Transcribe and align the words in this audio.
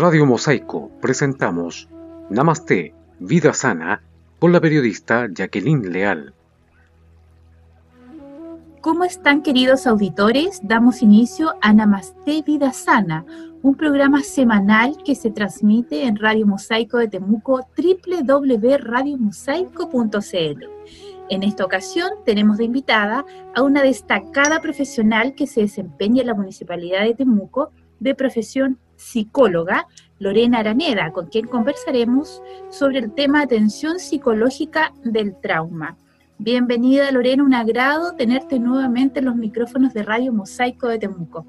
Radio 0.00 0.24
Mosaico 0.24 0.90
presentamos 1.02 1.86
Namaste, 2.30 2.94
Vida 3.18 3.52
Sana, 3.52 4.00
con 4.38 4.50
la 4.50 4.58
periodista 4.58 5.28
Jacqueline 5.30 5.92
Leal. 5.92 6.32
¿Cómo 8.80 9.04
están 9.04 9.42
queridos 9.42 9.86
auditores? 9.86 10.60
Damos 10.62 11.02
inicio 11.02 11.52
a 11.60 11.74
Namaste 11.74 12.40
Vida 12.46 12.72
Sana, 12.72 13.26
un 13.60 13.74
programa 13.74 14.22
semanal 14.22 14.96
que 15.04 15.14
se 15.14 15.30
transmite 15.30 16.06
en 16.06 16.16
Radio 16.16 16.46
Mosaico 16.46 16.96
de 16.96 17.08
Temuco, 17.08 17.68
www.radiomosaico.cl. 17.76 20.64
En 21.28 21.42
esta 21.42 21.62
ocasión 21.62 22.08
tenemos 22.24 22.56
de 22.56 22.64
invitada 22.64 23.26
a 23.54 23.60
una 23.60 23.82
destacada 23.82 24.62
profesional 24.62 25.34
que 25.34 25.46
se 25.46 25.60
desempeña 25.60 26.22
en 26.22 26.28
la 26.28 26.34
Municipalidad 26.34 27.02
de 27.02 27.12
Temuco, 27.12 27.70
de 27.98 28.14
profesión 28.14 28.78
psicóloga, 29.00 29.86
Lorena 30.18 30.58
Araneda, 30.58 31.10
con 31.12 31.26
quien 31.26 31.46
conversaremos 31.46 32.42
sobre 32.68 32.98
el 32.98 33.12
tema 33.12 33.40
atención 33.40 33.98
psicológica 33.98 34.92
del 35.02 35.34
trauma. 35.40 35.96
Bienvenida 36.38 37.10
Lorena, 37.10 37.42
un 37.42 37.54
agrado 37.54 38.14
tenerte 38.14 38.58
nuevamente 38.58 39.20
en 39.20 39.24
los 39.24 39.36
micrófonos 39.36 39.94
de 39.94 40.02
Radio 40.02 40.32
Mosaico 40.32 40.88
de 40.88 40.98
Temuco. 40.98 41.46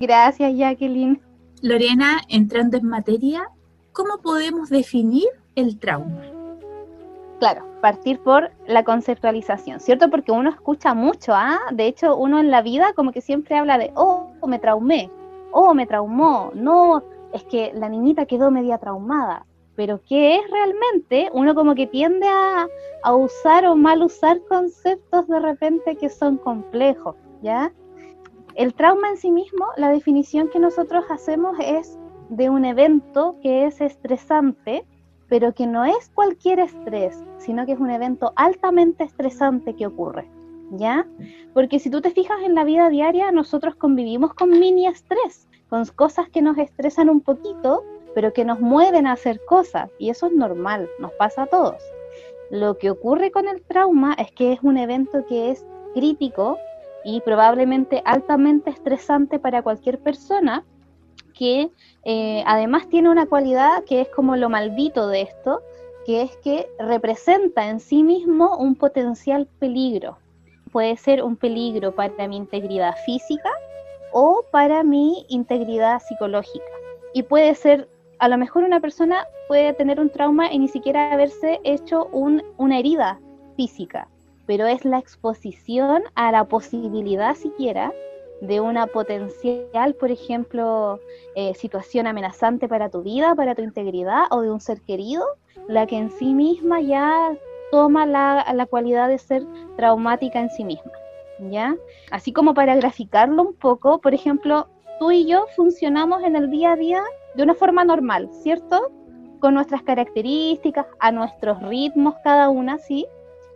Gracias 0.00 0.52
Jacqueline. 0.56 1.20
Lorena, 1.60 2.20
entrando 2.28 2.76
en 2.76 2.86
materia, 2.86 3.48
¿cómo 3.92 4.18
podemos 4.22 4.70
definir 4.70 5.26
el 5.56 5.78
trauma? 5.78 6.22
Claro, 7.40 7.64
partir 7.80 8.20
por 8.20 8.52
la 8.68 8.84
conceptualización, 8.84 9.80
¿cierto? 9.80 10.10
Porque 10.10 10.30
uno 10.30 10.50
escucha 10.50 10.94
mucho, 10.94 11.34
¿ah? 11.34 11.58
De 11.72 11.86
hecho, 11.86 12.16
uno 12.16 12.38
en 12.38 12.52
la 12.52 12.62
vida 12.62 12.92
como 12.94 13.10
que 13.10 13.20
siempre 13.20 13.56
habla 13.56 13.78
de, 13.78 13.90
oh, 13.96 14.30
me 14.46 14.60
traumé, 14.60 15.10
oh, 15.52 15.74
me 15.74 15.86
traumó, 15.86 16.50
no, 16.54 17.02
es 17.32 17.44
que 17.44 17.72
la 17.74 17.88
niñita 17.88 18.26
quedó 18.26 18.50
media 18.50 18.78
traumada. 18.78 19.46
Pero 19.74 20.00
¿qué 20.06 20.36
es 20.36 20.50
realmente? 20.50 21.30
Uno 21.32 21.54
como 21.54 21.74
que 21.74 21.86
tiende 21.86 22.28
a, 22.28 22.66
a 23.02 23.14
usar 23.14 23.64
o 23.66 23.74
mal 23.74 24.02
usar 24.02 24.40
conceptos 24.48 25.26
de 25.28 25.40
repente 25.40 25.96
que 25.96 26.10
son 26.10 26.36
complejos, 26.36 27.16
¿ya? 27.42 27.72
El 28.54 28.74
trauma 28.74 29.08
en 29.08 29.16
sí 29.16 29.30
mismo, 29.30 29.66
la 29.76 29.88
definición 29.90 30.48
que 30.48 30.58
nosotros 30.58 31.04
hacemos 31.08 31.56
es 31.58 31.98
de 32.28 32.50
un 32.50 32.66
evento 32.66 33.36
que 33.42 33.64
es 33.64 33.80
estresante, 33.80 34.84
pero 35.28 35.54
que 35.54 35.66
no 35.66 35.84
es 35.84 36.10
cualquier 36.14 36.60
estrés, 36.60 37.24
sino 37.38 37.64
que 37.64 37.72
es 37.72 37.80
un 37.80 37.90
evento 37.90 38.32
altamente 38.36 39.04
estresante 39.04 39.74
que 39.74 39.86
ocurre, 39.86 40.28
¿ya? 40.72 41.06
Porque 41.54 41.78
si 41.78 41.88
tú 41.88 42.02
te 42.02 42.10
fijas 42.10 42.42
en 42.42 42.54
la 42.54 42.64
vida 42.64 42.90
diaria, 42.90 43.32
nosotros 43.32 43.74
convivimos 43.74 44.34
con 44.34 44.50
mini 44.50 44.86
estrés, 44.86 45.48
con 45.72 45.86
cosas 45.86 46.28
que 46.28 46.42
nos 46.42 46.58
estresan 46.58 47.08
un 47.08 47.22
poquito, 47.22 47.82
pero 48.14 48.34
que 48.34 48.44
nos 48.44 48.60
mueven 48.60 49.06
a 49.06 49.12
hacer 49.12 49.42
cosas, 49.46 49.88
y 49.98 50.10
eso 50.10 50.26
es 50.26 50.32
normal, 50.32 50.86
nos 50.98 51.12
pasa 51.12 51.44
a 51.44 51.46
todos. 51.46 51.82
Lo 52.50 52.76
que 52.76 52.90
ocurre 52.90 53.30
con 53.30 53.48
el 53.48 53.62
trauma 53.62 54.12
es 54.18 54.30
que 54.32 54.52
es 54.52 54.62
un 54.62 54.76
evento 54.76 55.24
que 55.26 55.50
es 55.50 55.64
crítico 55.94 56.58
y 57.06 57.22
probablemente 57.22 58.02
altamente 58.04 58.68
estresante 58.68 59.38
para 59.38 59.62
cualquier 59.62 59.98
persona, 59.98 60.62
que 61.32 61.70
eh, 62.04 62.44
además 62.46 62.86
tiene 62.90 63.08
una 63.08 63.24
cualidad 63.24 63.82
que 63.84 64.02
es 64.02 64.08
como 64.08 64.36
lo 64.36 64.50
maldito 64.50 65.08
de 65.08 65.22
esto, 65.22 65.62
que 66.04 66.20
es 66.20 66.36
que 66.44 66.68
representa 66.80 67.70
en 67.70 67.80
sí 67.80 68.02
mismo 68.02 68.58
un 68.58 68.74
potencial 68.74 69.48
peligro. 69.58 70.18
Puede 70.70 70.98
ser 70.98 71.22
un 71.22 71.34
peligro 71.34 71.94
para 71.94 72.28
mi 72.28 72.36
integridad 72.36 72.94
física 73.06 73.48
o 74.12 74.44
para 74.50 74.82
mi 74.82 75.24
integridad 75.28 76.00
psicológica. 76.00 76.64
Y 77.14 77.22
puede 77.24 77.54
ser, 77.54 77.88
a 78.18 78.28
lo 78.28 78.38
mejor 78.38 78.64
una 78.64 78.80
persona 78.80 79.26
puede 79.48 79.72
tener 79.74 80.00
un 80.00 80.10
trauma 80.10 80.52
y 80.52 80.58
ni 80.58 80.68
siquiera 80.68 81.12
haberse 81.12 81.60
hecho 81.64 82.06
una 82.12 82.78
herida 82.78 83.20
física, 83.56 84.08
pero 84.46 84.66
es 84.66 84.84
la 84.84 84.98
exposición 84.98 86.04
a 86.14 86.32
la 86.32 86.44
posibilidad 86.44 87.34
siquiera 87.34 87.92
de 88.40 88.60
una 88.60 88.86
potencial, 88.86 89.94
por 89.94 90.10
ejemplo, 90.10 90.98
eh, 91.36 91.54
situación 91.54 92.06
amenazante 92.06 92.68
para 92.68 92.90
tu 92.90 93.02
vida, 93.02 93.34
para 93.34 93.54
tu 93.54 93.62
integridad 93.62 94.24
o 94.30 94.40
de 94.40 94.50
un 94.50 94.60
ser 94.60 94.80
querido, 94.80 95.24
la 95.68 95.86
que 95.86 95.96
en 95.96 96.10
sí 96.10 96.34
misma 96.34 96.80
ya 96.80 97.36
toma 97.70 98.04
la 98.04 98.66
cualidad 98.68 99.08
de 99.08 99.18
ser 99.18 99.44
traumática 99.76 100.40
en 100.40 100.50
sí 100.50 100.64
misma. 100.64 100.92
¿Ya? 101.38 101.76
Así 102.10 102.32
como 102.32 102.54
para 102.54 102.76
graficarlo 102.76 103.42
un 103.42 103.54
poco, 103.54 104.00
por 104.00 104.14
ejemplo, 104.14 104.68
tú 104.98 105.10
y 105.10 105.26
yo 105.26 105.46
funcionamos 105.56 106.22
en 106.22 106.36
el 106.36 106.50
día 106.50 106.72
a 106.72 106.76
día 106.76 107.02
de 107.34 107.42
una 107.42 107.54
forma 107.54 107.84
normal, 107.84 108.28
¿cierto? 108.42 108.90
Con 109.40 109.54
nuestras 109.54 109.82
características, 109.82 110.86
a 111.00 111.10
nuestros 111.10 111.60
ritmos 111.62 112.14
cada 112.22 112.48
una, 112.48 112.78
¿sí? 112.78 113.06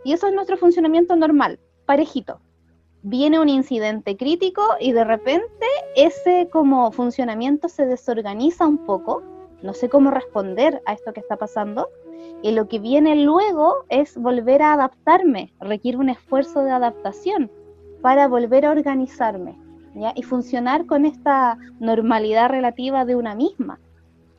Y 0.03 0.13
eso 0.13 0.27
es 0.27 0.33
nuestro 0.33 0.57
funcionamiento 0.57 1.15
normal, 1.15 1.59
parejito. 1.85 2.41
Viene 3.03 3.39
un 3.39 3.47
incidente 3.47 4.17
crítico 4.17 4.61
y 4.79 4.91
de 4.91 5.03
repente 5.03 5.65
ese 5.95 6.49
como 6.51 6.91
funcionamiento 6.91 7.69
se 7.69 7.85
desorganiza 7.85 8.67
un 8.67 8.85
poco. 8.85 9.23
No 9.61 9.73
sé 9.73 9.87
cómo 9.87 10.11
responder 10.11 10.81
a 10.85 10.93
esto 10.93 11.13
que 11.13 11.21
está 11.21 11.37
pasando. 11.37 11.89
Y 12.41 12.51
lo 12.51 12.67
que 12.67 12.79
viene 12.79 13.15
luego 13.15 13.85
es 13.89 14.17
volver 14.17 14.61
a 14.61 14.73
adaptarme, 14.73 15.53
requiere 15.61 15.97
un 15.97 16.09
esfuerzo 16.09 16.63
de 16.63 16.71
adaptación 16.71 17.49
para 18.01 18.27
volver 18.27 18.65
a 18.65 18.71
organizarme 18.71 19.57
y 20.15 20.23
funcionar 20.23 20.85
con 20.85 21.05
esta 21.05 21.57
normalidad 21.79 22.49
relativa 22.49 23.05
de 23.05 23.15
una 23.15 23.35
misma. 23.35 23.79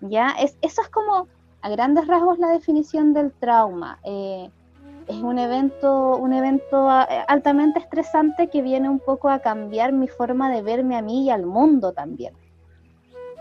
¿ya? 0.01 0.31
Es, 0.39 0.57
eso 0.63 0.83
es 0.83 0.89
como 0.89 1.27
a 1.63 1.69
grandes 1.69 2.07
rasgos 2.07 2.39
la 2.39 2.49
definición 2.49 3.13
del 3.13 3.33
trauma. 3.33 3.99
Eh, 4.05 4.51
es 5.09 5.17
un 5.17 5.39
evento, 5.39 6.17
un 6.17 6.33
evento 6.33 6.89
eh, 6.91 7.25
altamente 7.27 7.81
estresante 7.81 8.49
que 8.49 8.63
viene 8.63 8.89
un 8.89 9.01
poco 9.01 9.31
a 9.31 9.41
cambiar 9.41 9.93
mi 9.93 10.07
forma 10.07 10.51
de 10.51 10.63
verme 10.63 10.97
a 10.97 11.03
mí 11.03 11.25
y 11.25 11.31
al 11.31 11.47
mundo 11.47 11.93
también. 11.93 12.35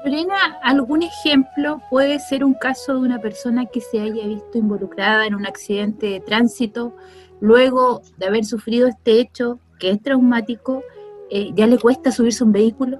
Lorena, 0.03 0.59
¿algún 0.63 1.03
ejemplo 1.03 1.81
puede 1.89 2.19
ser 2.19 2.43
un 2.43 2.53
caso 2.53 2.93
de 2.93 2.99
una 2.99 3.19
persona 3.19 3.65
que 3.65 3.81
se 3.81 3.99
haya 3.99 4.25
visto 4.25 4.57
involucrada 4.57 5.25
en 5.25 5.35
un 5.35 5.45
accidente 5.45 6.07
de 6.07 6.19
tránsito, 6.19 6.95
luego 7.41 8.01
de 8.17 8.27
haber 8.27 8.45
sufrido 8.45 8.87
este 8.87 9.19
hecho 9.19 9.59
que 9.79 9.91
es 9.91 10.01
traumático, 10.01 10.83
eh, 11.29 11.51
ya 11.55 11.67
le 11.67 11.77
cuesta 11.77 12.11
subirse 12.11 12.43
un 12.43 12.51
vehículo? 12.51 12.99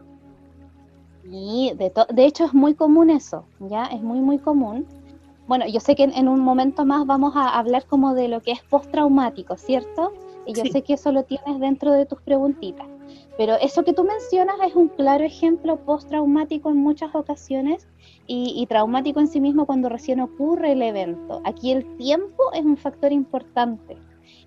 Sí, 1.23 1.73
de, 1.77 1.91
de 2.13 2.25
hecho 2.25 2.45
es 2.45 2.53
muy 2.53 2.73
común 2.73 3.09
eso, 3.09 3.45
ya 3.59 3.85
es 3.85 4.01
muy, 4.01 4.19
muy 4.19 4.37
común 4.37 4.85
bueno, 5.47 5.65
yo 5.65 5.79
sé 5.79 5.95
que 5.95 6.03
en, 6.03 6.27
un 6.27 6.41
momento 6.41 6.83
más 6.83 7.05
vamos 7.05 7.33
a 7.37 7.57
hablar 7.57 7.85
como 7.85 8.13
de 8.13 8.27
lo 8.27 8.41
que 8.41 8.51
es 8.51 8.61
postraumático, 8.63 9.55
¿cierto? 9.55 10.11
Y 10.45 10.53
yo 10.53 10.63
sé 10.65 10.81
que 10.81 10.93
eso 10.93 11.13
lo 11.13 11.23
tienes 11.23 11.59
dentro 11.59 11.93
de 11.93 12.05
tus 12.05 12.21
preguntitas. 12.21 12.85
Pero 13.37 13.55
eso 13.55 13.83
que 13.83 13.93
tú 13.93 14.03
mencionas 14.03 14.57
es 14.65 14.75
un 14.75 14.89
claro 14.89 15.23
ejemplo 15.23 15.77
postraumático 15.77 16.69
en 16.69 16.77
muchas 16.77 17.15
ocasiones 17.15 17.87
y, 18.27 18.65
traumático 18.67 19.21
en 19.21 19.27
sí 19.27 19.39
mismo 19.39 19.65
cuando 19.65 19.87
recién 19.87 20.19
ocurre 20.19 20.73
el 20.73 20.81
evento. 20.81 21.41
Aquí 21.45 21.71
el 21.71 21.95
tiempo 21.95 22.51
es 22.53 22.65
un 22.65 22.75
factor 22.75 23.13
importante. 23.13 23.97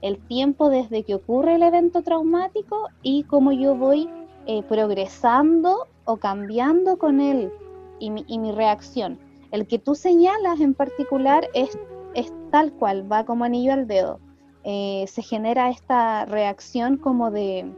El 0.03 0.19
tiempo 0.19 0.69
desde 0.69 1.03
que 1.03 1.15
ocurre 1.15 1.55
el 1.55 1.63
evento 1.63 2.03
traumático 2.03 2.89
y 3.03 3.25
cómo 3.25 3.53
yo 3.53 3.75
voy 3.75 4.09
eh, 4.47 4.63
progresando 4.63 5.87
o 6.05 6.17
cambiando 6.17 6.99
con 6.99 7.21
él 7.21 7.53
y 7.99 8.11
mi 8.11 8.53
reacción. 8.53 9.19
El 9.51 9.67
que 9.67 9.79
tú 9.79 9.95
señalas 9.95 10.61
en 10.61 10.75
particular 10.75 11.49
es, 11.55 11.77
es 12.15 12.33
tal 12.51 12.73
cual, 12.73 13.11
va 13.11 13.25
como 13.25 13.45
anillo 13.45 13.73
al 13.73 13.87
dedo. 13.87 14.21
Eh, 14.63 15.07
se 15.09 15.23
genera 15.23 15.71
esta 15.71 16.25
reacción 16.27 16.97
como 16.97 17.31
de, 17.31 17.71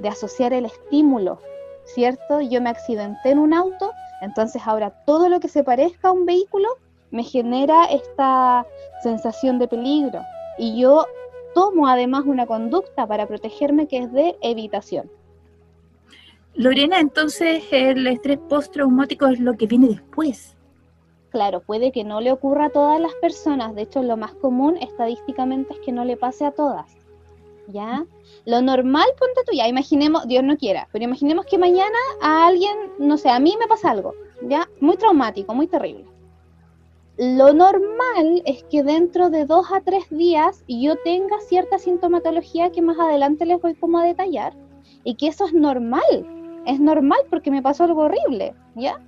de 0.00 0.08
asociar 0.08 0.52
el 0.52 0.66
estímulo, 0.66 1.38
¿cierto? 1.84 2.40
Yo 2.40 2.62
me 2.62 2.70
accidenté 2.70 3.30
en 3.30 3.38
un 3.38 3.52
auto, 3.52 3.90
entonces 4.22 4.62
ahora 4.64 4.90
todo 5.04 5.28
lo 5.28 5.40
que 5.40 5.48
se 5.48 5.64
parezca 5.64 6.08
a 6.08 6.12
un 6.12 6.24
vehículo 6.24 6.68
me 7.10 7.24
genera 7.24 7.84
esta 7.86 8.64
sensación 9.02 9.58
de 9.58 9.68
peligro. 9.68 10.20
Y 10.56 10.80
yo 10.80 11.06
tomo 11.54 11.88
además 11.88 12.24
una 12.26 12.46
conducta 12.46 13.06
para 13.06 13.26
protegerme 13.26 13.88
que 13.88 13.98
es 13.98 14.12
de 14.12 14.36
evitación. 14.42 15.10
Lorena, 16.54 17.00
entonces 17.00 17.64
el 17.70 18.06
estrés 18.06 18.38
postraumático 18.48 19.26
es 19.26 19.40
lo 19.40 19.56
que 19.56 19.66
viene 19.66 19.88
después 19.88 20.56
claro, 21.32 21.60
puede 21.60 21.90
que 21.90 22.04
no 22.04 22.20
le 22.20 22.30
ocurra 22.30 22.66
a 22.66 22.70
todas 22.70 23.00
las 23.00 23.14
personas, 23.14 23.74
de 23.74 23.82
hecho 23.82 24.02
lo 24.02 24.16
más 24.16 24.34
común 24.34 24.76
estadísticamente 24.76 25.72
es 25.72 25.80
que 25.80 25.90
no 25.90 26.04
le 26.04 26.16
pase 26.16 26.44
a 26.44 26.52
todas. 26.52 26.94
¿Ya? 27.68 28.04
Lo 28.44 28.60
normal, 28.60 29.06
ponte 29.18 29.40
tú, 29.46 29.56
ya 29.56 29.66
imaginemos, 29.66 30.26
Dios 30.26 30.44
no 30.44 30.56
quiera, 30.56 30.88
pero 30.92 31.04
imaginemos 31.04 31.46
que 31.46 31.58
mañana 31.58 31.98
a 32.20 32.46
alguien, 32.46 32.76
no 32.98 33.16
sé, 33.16 33.30
a 33.30 33.38
mí 33.38 33.56
me 33.58 33.66
pasa 33.66 33.90
algo, 33.90 34.14
¿ya? 34.42 34.68
Muy 34.80 34.96
traumático, 34.96 35.54
muy 35.54 35.68
terrible. 35.68 36.04
Lo 37.24 37.52
normal 37.52 38.42
es 38.46 38.64
que 38.64 38.82
dentro 38.82 39.30
de 39.30 39.46
dos 39.46 39.66
a 39.72 39.80
tres 39.80 40.10
días 40.10 40.64
yo 40.66 40.96
tenga 41.04 41.38
cierta 41.46 41.78
sintomatología 41.78 42.72
que 42.72 42.82
más 42.82 42.98
adelante 42.98 43.46
les 43.46 43.62
voy 43.62 43.76
como 43.76 43.98
a 43.98 44.04
detallar 44.04 44.56
y 45.04 45.14
que 45.14 45.28
eso 45.28 45.46
es 45.46 45.54
normal, 45.54 46.26
es 46.66 46.80
normal 46.80 47.20
porque 47.30 47.52
me 47.52 47.62
pasó 47.62 47.84
algo 47.84 48.00
horrible, 48.02 48.56
¿ya? 48.74 49.00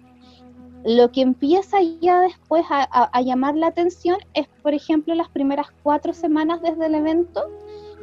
Lo 0.85 1.11
que 1.11 1.23
empieza 1.23 1.79
ya 2.01 2.21
después 2.21 2.65
a, 2.71 3.21
llamar 3.23 3.57
la 3.57 3.67
atención 3.67 4.19
es, 4.33 4.47
por 4.63 4.75
ejemplo, 4.75 5.13
las 5.17 5.31
primeras 5.31 5.67
cuatro 5.83 6.13
semanas 6.13 6.63
desde 6.63 6.87
el 6.87 6.95
evento, 6.95 7.51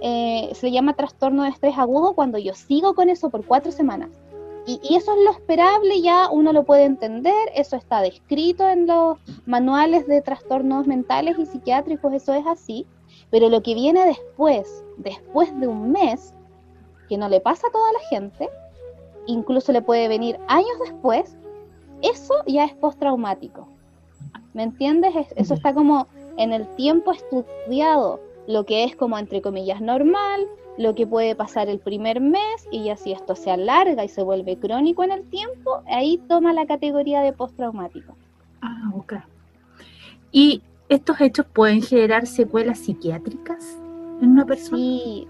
eh, 0.01 0.49
se 0.55 0.71
llama 0.71 0.93
trastorno 0.93 1.43
de 1.43 1.51
estrés 1.51 1.77
agudo 1.77 2.15
cuando 2.15 2.37
yo 2.37 2.53
sigo 2.53 2.95
con 2.95 3.07
eso 3.07 3.29
por 3.29 3.45
cuatro 3.45 3.71
semanas. 3.71 4.09
Y, 4.65 4.79
y, 4.83 4.95
eso 4.95 5.13
es 5.13 5.23
lo 5.23 5.31
esperable, 5.31 6.01
ya 6.01 6.29
uno 6.29 6.53
lo 6.53 6.63
puede 6.63 6.83
entender, 6.83 7.49
eso 7.55 7.75
está 7.75 8.01
descrito 8.01 8.67
en 8.69 8.85
los 8.85 9.17
manuales 9.47 10.05
de 10.05 10.21
trastornos 10.21 10.85
mentales 10.85 11.39
y 11.39 11.47
psiquiátricos, 11.47 12.13
eso 12.13 12.33
es 12.33 12.45
así, 12.45 12.85
pero 13.31 13.49
lo 13.49 13.63
que 13.63 13.73
viene 13.73 14.05
después, 14.05 14.83
después 14.97 15.59
de 15.59 15.67
un 15.67 15.91
mes, 15.91 16.35
que 17.09 17.17
no 17.17 17.27
le 17.27 17.41
pasa 17.41 17.67
a 17.67 17.71
toda 17.71 17.91
la 17.93 17.99
gente, 18.09 18.49
incluso 19.25 19.71
le 19.71 19.81
puede 19.81 20.07
venir 20.07 20.39
años 20.47 20.77
después, 20.83 21.35
eso 22.01 22.35
ya 22.45 22.65
es 22.65 22.73
postraumático. 22.75 23.67
¿Me 24.53 24.63
entiendes? 24.63 25.13
Eso 25.35 25.53
está 25.53 25.73
como 25.73 26.07
en 26.37 26.53
el 26.53 26.67
tiempo 26.75 27.11
estudiado, 27.11 28.19
lo 28.47 28.65
que 28.65 28.83
es 28.83 28.95
como 28.95 29.17
entre 29.17 29.41
comillas 29.41 29.81
normal, 29.81 30.47
lo 30.77 30.95
que 30.95 31.05
puede 31.05 31.35
pasar 31.35 31.69
el 31.69 31.79
primer 31.79 32.21
mes 32.21 32.67
y 32.71 32.85
ya 32.85 32.97
si 32.97 33.11
esto 33.11 33.35
se 33.35 33.51
alarga 33.51 34.03
y 34.03 34.09
se 34.09 34.23
vuelve 34.23 34.57
crónico 34.57 35.03
en 35.03 35.11
el 35.11 35.23
tiempo, 35.29 35.81
ahí 35.87 36.19
toma 36.27 36.53
la 36.53 36.65
categoría 36.65 37.21
de 37.21 37.33
postraumático. 37.33 38.15
Ah, 38.61 38.91
ok. 38.95 39.13
¿Y 40.31 40.61
estos 40.89 41.19
hechos 41.21 41.45
pueden 41.53 41.81
generar 41.81 42.25
secuelas 42.25 42.79
psiquiátricas 42.79 43.77
en 44.21 44.31
una 44.31 44.45
persona? 44.45 44.77
Sí, 44.77 45.27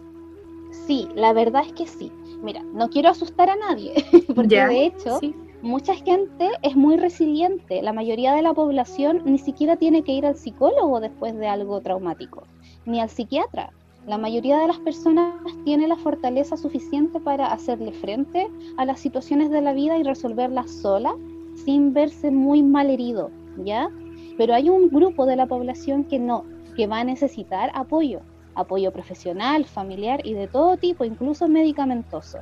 sí, 0.86 1.08
la 1.16 1.34
verdad 1.34 1.64
es 1.66 1.74
que 1.74 1.88
sí. 1.88 2.12
Mira, 2.42 2.64
no 2.74 2.90
quiero 2.90 3.10
asustar 3.10 3.50
a 3.50 3.56
nadie, 3.56 3.94
porque 4.36 4.66
de 4.66 4.86
hecho 4.86 5.20
mucha 5.62 5.96
gente 5.96 6.50
es 6.64 6.76
muy 6.76 6.98
resiliente. 6.98 7.82
La 7.82 7.94
mayoría 7.94 8.34
de 8.34 8.42
la 8.42 8.54
población 8.54 9.22
ni 9.26 9.38
siquiera 9.38 9.76
tiene 9.76 10.04
que 10.04 10.14
ir 10.14 10.26
al 10.26 10.36
psicólogo 10.36 11.00
después 11.00 11.38
de 11.38 11.48
algo 11.48 11.82
traumático, 11.82 12.44
ni 12.86 13.00
al 13.00 13.10
psiquiatra. 13.10 13.72
La 14.08 14.18
mayoría 14.18 14.58
de 14.58 14.68
las 14.68 14.80
personas 14.80 15.36
tiene 15.64 15.88
la 15.88 15.96
fortaleza 15.96 16.58
suficiente 16.58 17.20
para 17.20 17.48
hacerle 17.48 17.92
frente 17.92 18.50
a 18.78 18.86
las 18.86 19.00
situaciones 19.00 19.52
de 19.52 19.62
la 19.62 19.74
vida 19.74 19.98
y 19.98 20.04
resolverlas 20.04 20.72
sola, 20.72 21.16
sin 21.64 21.94
verse 21.94 22.32
muy 22.32 22.64
mal 22.64 22.90
herido, 22.90 23.30
¿ya? 23.64 23.90
Pero 24.38 24.56
hay 24.56 24.70
un 24.70 24.90
grupo 24.90 25.28
de 25.28 25.36
la 25.36 25.46
población 25.46 26.04
que 26.04 26.18
no, 26.18 26.46
que 26.76 26.88
va 26.88 27.02
a 27.02 27.04
necesitar 27.04 27.70
apoyo, 27.76 28.22
apoyo 28.56 28.92
profesional, 28.92 29.66
familiar 29.66 30.26
y 30.26 30.34
de 30.34 30.48
todo 30.48 30.78
tipo, 30.78 31.06
incluso 31.06 31.48
medicamentoso. 31.48 32.40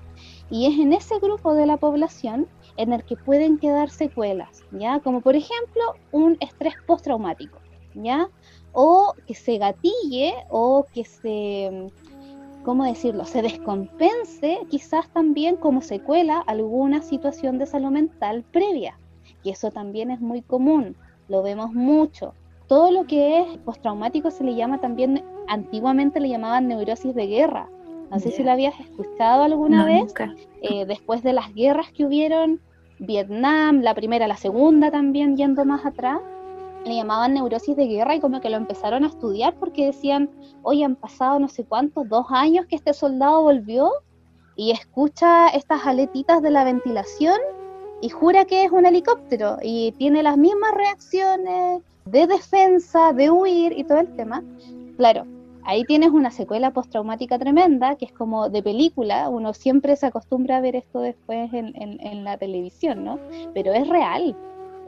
Y 0.49 0.67
es 0.67 0.79
en 0.79 0.93
ese 0.93 1.19
grupo 1.19 1.53
de 1.53 1.65
la 1.65 1.75
población 1.75 2.47
en 2.77 2.93
el 2.93 3.03
que 3.03 3.17
pueden 3.17 3.57
quedar 3.57 3.89
secuelas, 3.89 4.63
¿ya? 4.71 5.01
Como 5.01 5.19
por 5.19 5.35
ejemplo 5.35 5.95
un 6.11 6.37
estrés 6.39 6.75
postraumático, 6.87 7.59
¿ya? 7.95 8.29
O 8.73 9.13
que 9.27 9.35
se 9.35 9.57
gatille 9.57 10.33
o 10.49 10.85
que 10.93 11.05
se, 11.05 11.87
¿cómo 12.63 12.83
decirlo?, 12.83 13.25
se 13.25 13.41
descompense 13.41 14.59
quizás 14.69 15.09
también 15.09 15.55
como 15.55 15.81
secuela 15.81 16.39
alguna 16.45 17.01
situación 17.01 17.57
de 17.57 17.65
salud 17.65 17.89
mental 17.89 18.43
previa, 18.51 18.97
y 19.43 19.49
eso 19.49 19.71
también 19.71 20.11
es 20.11 20.21
muy 20.21 20.41
común, 20.41 20.95
lo 21.27 21.41
vemos 21.41 21.73
mucho. 21.73 22.33
Todo 22.67 22.91
lo 22.91 23.05
que 23.05 23.39
es 23.39 23.57
postraumático 23.59 24.29
se 24.29 24.43
le 24.43 24.53
llama 24.53 24.79
también, 24.79 25.23
antiguamente 25.47 26.19
le 26.19 26.29
llamaban 26.29 26.67
neurosis 26.67 27.15
de 27.15 27.25
guerra. 27.25 27.67
No 28.11 28.19
sé 28.19 28.31
si 28.31 28.43
lo 28.43 28.51
habías 28.51 28.79
escuchado 28.79 29.43
alguna 29.43 29.85
vez. 29.85 30.13
Eh, 30.61 30.85
después 30.85 31.23
de 31.23 31.33
las 31.33 31.53
guerras 31.53 31.91
que 31.91 32.05
hubieron 32.05 32.59
Vietnam, 32.99 33.81
la 33.81 33.93
primera, 33.95 34.27
la 34.27 34.37
segunda 34.37 34.91
también, 34.91 35.37
yendo 35.37 35.65
más 35.65 35.85
atrás, 35.85 36.19
le 36.85 36.95
llamaban 36.95 37.33
neurosis 37.33 37.75
de 37.75 37.87
guerra 37.87 38.15
y 38.15 38.19
como 38.19 38.41
que 38.41 38.49
lo 38.49 38.57
empezaron 38.57 39.03
a 39.03 39.07
estudiar 39.07 39.55
porque 39.55 39.87
decían, 39.87 40.29
hoy 40.63 40.83
han 40.83 40.95
pasado 40.95 41.39
no 41.39 41.47
sé 41.47 41.63
cuántos, 41.63 42.07
dos 42.09 42.25
años 42.29 42.65
que 42.65 42.75
este 42.75 42.93
soldado 42.93 43.41
volvió 43.41 43.91
y 44.55 44.71
escucha 44.71 45.47
estas 45.49 45.85
aletitas 45.85 46.41
de 46.41 46.51
la 46.51 46.63
ventilación 46.63 47.39
y 48.01 48.09
jura 48.09 48.45
que 48.45 48.63
es 48.63 48.71
un 48.71 48.85
helicóptero 48.85 49.57
y 49.61 49.93
tiene 49.93 50.23
las 50.23 50.37
mismas 50.37 50.73
reacciones 50.73 51.81
de 52.05 52.27
defensa, 52.27 53.13
de 53.13 53.29
huir 53.29 53.77
y 53.77 53.83
todo 53.83 53.99
el 53.99 54.15
tema. 54.15 54.43
Claro, 54.97 55.25
ahí 55.63 55.83
tienes 55.83 56.09
una 56.09 56.31
secuela 56.31 56.71
postraumática 56.71 57.37
tremenda, 57.37 57.95
que 57.95 58.05
es 58.05 58.11
como 58.11 58.49
de 58.49 58.63
película, 58.63 59.29
uno 59.29 59.53
siempre 59.53 59.95
se 59.95 60.07
acostumbra 60.07 60.57
a 60.57 60.61
ver 60.61 60.75
esto 60.75 61.01
después 61.01 61.51
en, 61.53 62.23
la 62.23 62.37
televisión, 62.37 63.03
¿no? 63.03 63.19
Pero 63.53 63.73
es 63.73 63.87
real, 63.87 64.35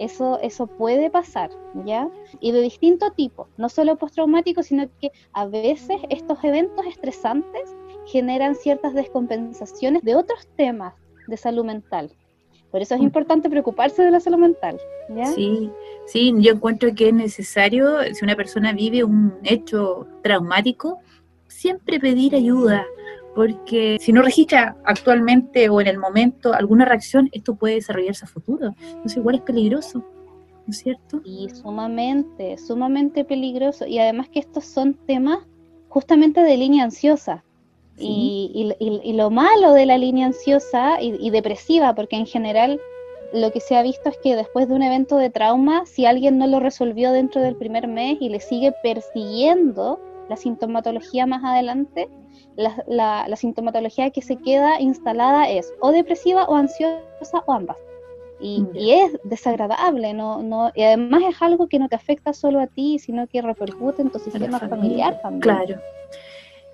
eso, 0.02 0.40
eso 0.42 0.66
puede 0.66 1.12
pasar, 1.12 1.52
¿ya? 1.86 2.10
Y 2.40 2.52
de 2.52 2.62
distinto 2.62 3.12
tipo, 3.12 3.48
no 3.58 3.70
solo 3.70 3.98
postraumático, 3.98 4.64
sino 4.64 4.88
que 5.00 5.12
a 5.34 5.46
veces 5.46 6.02
estos 6.10 6.44
eventos 6.44 6.86
estresantes 6.88 7.76
generan 8.08 8.56
ciertas 8.56 8.96
descompensaciones 8.96 10.02
de 10.02 10.16
otros 10.16 10.48
temas 10.58 10.96
de 11.28 11.38
salud 11.38 11.66
mental. 11.66 12.12
Por 12.72 12.82
eso 12.82 12.96
es 12.96 13.02
mm. 13.02 13.04
importante 13.04 13.50
preocuparse 13.50 14.04
de 14.04 14.10
la 14.10 14.20
salud 14.20 14.40
mental. 14.40 14.80
¿ya? 15.16 15.28
Sí, 15.28 15.70
sí, 16.08 16.34
yo 16.40 16.54
encuentro 16.54 16.96
que 16.96 17.10
es 17.10 17.14
necesario, 17.14 18.02
si 18.14 18.26
una 18.26 18.36
persona 18.36 18.74
vive 18.74 19.04
un 19.04 19.36
hecho 19.44 20.08
traumático, 20.24 20.98
siempre 21.48 22.00
pedir 22.00 22.34
ayuda, 22.34 22.88
porque 23.36 23.98
si 24.00 24.12
no 24.12 24.22
registra 24.22 24.76
actualmente 24.86 25.70
o 25.70 25.80
en 25.80 25.88
el 25.88 25.98
momento 25.98 26.54
alguna 26.54 26.86
reacción, 26.86 27.30
esto 27.32 27.56
puede 27.56 27.76
desarrollarse 27.76 28.26
a 28.26 28.28
futuro. 28.28 28.76
Entonces 28.82 29.18
igual 29.18 29.36
es 29.36 29.42
peligroso, 29.42 30.00
¿no 30.00 30.72
es 30.72 30.80
cierto? 30.80 31.22
Y 31.24 31.50
sumamente, 31.50 32.58
sumamente 32.58 33.24
peligroso. 33.24 33.86
Y 33.88 34.00
además 34.00 34.30
que 34.30 34.40
estos 34.40 34.66
son 34.66 34.96
temas 35.06 35.40
justamente 35.90 36.42
de 36.42 36.58
línea 36.58 36.84
ansiosa. 36.84 37.44
Y, 37.98 38.74
lo 39.14 39.30
malo 39.30 39.74
de 39.74 39.86
la 39.86 39.98
línea 39.98 40.26
ansiosa 40.26 41.00
y, 41.00 41.30
depresiva, 41.30 41.94
porque 41.94 42.16
en 42.16 42.26
general 42.26 42.80
lo 43.32 43.52
que 43.52 43.60
se 43.60 43.76
ha 43.76 43.84
visto 43.84 44.10
es 44.10 44.18
que 44.24 44.36
después 44.36 44.68
de 44.68 44.74
un 44.74 44.82
evento 44.82 45.18
de 45.18 45.30
trauma, 45.30 45.86
si 45.86 46.08
alguien 46.08 46.40
no 46.40 46.48
lo 46.48 46.60
resolvió 46.60 47.12
dentro 47.12 47.42
del 47.42 47.56
primer 47.56 47.88
mes 47.88 48.18
y 48.20 48.30
le 48.30 48.40
sigue 48.40 48.74
persiguiendo 48.82 50.00
la 50.30 50.36
sintomatología 50.36 51.28
más 51.28 51.44
adelante, 51.44 52.10
la, 52.56 53.36
sintomatología 53.36 54.12
que 54.12 54.22
se 54.22 54.38
queda 54.38 54.80
instalada 54.80 55.50
es 55.50 55.74
o 55.80 55.92
depresiva 55.92 56.46
o 56.46 56.56
ansiosa 56.56 57.44
o 57.46 57.54
ambas. 57.54 57.78
Y, 58.40 58.66
y, 58.74 58.94
es 58.94 59.20
desagradable, 59.24 60.14
no, 60.14 60.42
no, 60.42 60.72
y 60.74 60.82
además 60.82 61.22
es 61.30 61.42
algo 61.44 61.68
que 61.68 61.78
no 61.78 61.88
te 61.88 61.96
afecta 61.96 62.34
solo 62.34 62.60
a 62.60 62.66
ti, 62.66 62.98
sino 62.98 63.28
que 63.28 63.40
repercute 63.40 64.02
en 64.02 64.10
tu 64.10 64.18
sistema 64.18 64.60
familiar 64.60 65.22
también. 65.22 65.42
Claro. 65.42 65.80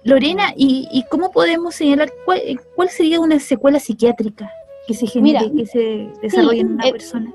Lorena, 0.04 0.54
¿y, 0.56 1.04
cómo 1.10 1.32
podemos 1.32 1.76
señalar 1.76 2.10
cuál, 2.24 2.90
sería 2.90 3.20
una 3.20 3.40
secuela 3.40 3.80
psiquiátrica 3.80 4.50
que 4.88 4.94
se 4.94 5.08
genere, 5.08 5.52
que 5.52 5.66
se 5.66 6.10
desarrolle 6.22 6.62
en 6.62 6.74
una 6.74 6.90
persona? 6.90 7.34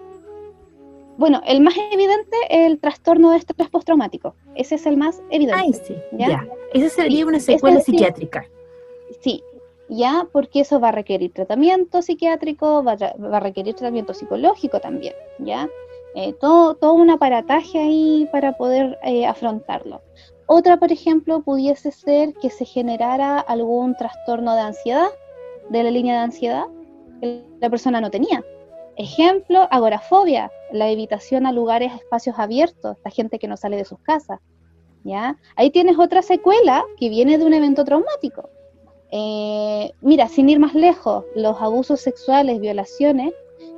Bueno, 1.19 1.41
el 1.47 1.61
más 1.61 1.75
evidente 1.93 2.37
es 2.49 2.67
el 2.67 2.79
trastorno 2.79 3.31
de 3.31 3.39
estrés 3.39 3.69
postraumático. 3.69 4.35
Ese 4.55 4.77
es 4.77 4.87
el 4.87 4.97
más 4.97 5.23
evidente. 5.31 5.63
Ah, 5.63 5.85
sí, 5.85 5.97
¿ya? 6.13 6.49
Esa 6.73 6.89
sería 6.89 7.27
una 7.27 7.39
secuela 7.39 7.81
psiquiátrica. 7.81 8.47
Sí, 9.21 9.43
ya, 9.89 10.27
porque 10.33 10.61
eso 10.61 10.81
va 10.81 10.89
a 10.89 10.93
requerir 10.93 11.33
tratamiento 11.33 12.01
psiquiátrico, 12.01 12.83
va, 12.83 12.93
a 12.93 13.41
requerir 13.41 13.75
tratamiento 13.75 14.15
psicológico 14.15 14.81
también, 14.81 15.15
¿ya? 15.39 15.69
Eh, 16.15 16.33
todo, 16.35 16.75
todo 16.75 16.95
un 16.95 17.11
aparataje 17.11 17.79
ahí 17.79 18.29
para 18.33 18.57
poder 18.57 18.99
eh, 19.03 19.27
afrontarlo. 19.27 20.01
Otra, 20.47 20.79
por 20.79 20.93
ejemplo, 20.93 21.43
pudiese 21.43 21.91
ser 21.93 22.35
que 22.35 22.51
se 22.51 22.65
generara 22.65 23.39
algún 23.39 23.95
trastorno 23.97 24.55
de 24.55 24.63
ansiedad, 24.63 25.09
de 25.69 25.83
la 25.83 25.91
línea 25.91 26.15
de 26.15 26.21
ansiedad, 26.21 26.65
que 27.21 27.43
la 27.61 27.71
persona 27.71 28.01
no 28.01 28.11
tenía. 28.11 28.45
Ejemplo, 28.97 29.67
agorafobia, 29.71 30.51
la 30.73 30.91
evitación 30.91 31.47
a 31.47 31.53
lugares, 31.53 31.93
espacios 31.95 32.39
abiertos, 32.39 32.97
la 33.05 33.11
gente 33.11 33.39
que 33.39 33.49
no 33.49 33.57
sale 33.57 33.77
de 33.77 33.85
sus 33.85 33.99
casas. 34.01 34.41
¿ya? 35.05 35.37
Ahí 35.57 35.71
tienes 35.71 35.99
otra 35.99 36.23
secuela 36.23 36.85
que 36.99 37.09
viene 37.09 37.39
de 37.39 37.45
un 37.45 37.55
evento 37.55 37.85
traumático. 37.85 38.49
Eh, 39.11 39.93
mira, 40.01 40.29
sin 40.29 40.49
ir 40.49 40.59
más 40.59 40.75
lejos, 40.75 41.25
los 41.35 41.61
abusos 41.61 42.01
sexuales, 42.01 42.61
violaciones, 42.61 43.33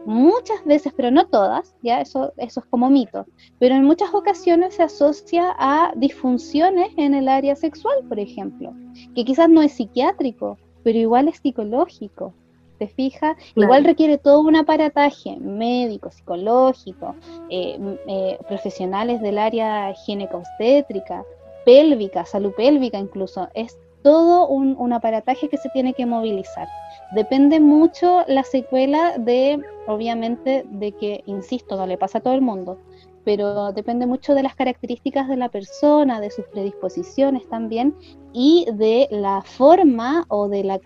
muchas 0.06 0.64
veces, 0.64 0.92
pero 0.96 1.10
no 1.10 1.26
todas, 1.26 1.74
ya 1.82 2.00
eso, 2.00 2.32
eso 2.36 2.60
es 2.60 2.66
como 2.66 2.90
mito, 2.90 3.26
pero 3.58 3.74
en 3.74 3.84
muchas 3.84 4.12
ocasiones 4.14 4.74
se 4.74 4.82
asocia 4.82 5.54
a 5.58 5.92
disfunciones 5.96 6.90
en 6.96 7.14
el 7.14 7.28
área 7.28 7.56
sexual, 7.56 7.96
por 8.08 8.18
ejemplo, 8.18 8.72
que 9.14 9.24
quizás 9.24 9.48
no 9.48 9.62
es 9.62 9.72
psiquiátrico, 9.72 10.58
pero 10.82 10.98
igual 10.98 11.28
es 11.28 11.38
psicológico. 11.38 12.34
¿Te 12.78 12.88
fijas? 12.88 13.36
Igual 13.54 13.84
requiere 13.84 14.18
todo 14.18 14.40
un 14.40 14.56
aparataje 14.56 15.36
médico, 15.36 16.10
psicológico, 16.10 17.14
eh, 17.50 17.78
eh, 18.08 18.38
profesionales 18.48 19.20
del 19.20 19.38
área 19.38 19.94
ginecostétrica, 20.04 21.24
pélvica, 21.64 22.24
salud 22.24 22.52
pélvica 22.56 22.98
incluso. 22.98 23.48
Es 23.54 23.78
todo 24.02 24.48
un, 24.48 24.76
un 24.78 24.92
aparataje 24.92 25.48
que 25.48 25.56
se 25.56 25.68
tiene 25.70 25.94
que 25.94 26.04
movilizar 26.04 26.68
depende 27.14 27.60
mucho 27.60 28.24
la 28.26 28.42
secuela 28.42 29.16
de 29.18 29.60
obviamente 29.86 30.64
de 30.68 30.92
que, 30.92 31.22
insisto, 31.26 31.76
no 31.76 31.86
le 31.86 31.96
pasa 31.96 32.18
a 32.18 32.20
todo 32.20 32.34
el 32.34 32.40
mundo, 32.40 32.78
pero 33.24 33.72
depende 33.72 34.06
mucho 34.06 34.34
de 34.34 34.42
las 34.42 34.54
características 34.54 35.28
de 35.28 35.36
la 35.36 35.48
persona, 35.48 36.20
de 36.20 36.30
sus 36.30 36.44
predisposiciones 36.46 37.48
también 37.48 37.94
y 38.32 38.66
de 38.74 39.08
la 39.10 39.42
forma 39.42 40.24
o 40.28 40.48
de 40.48 40.80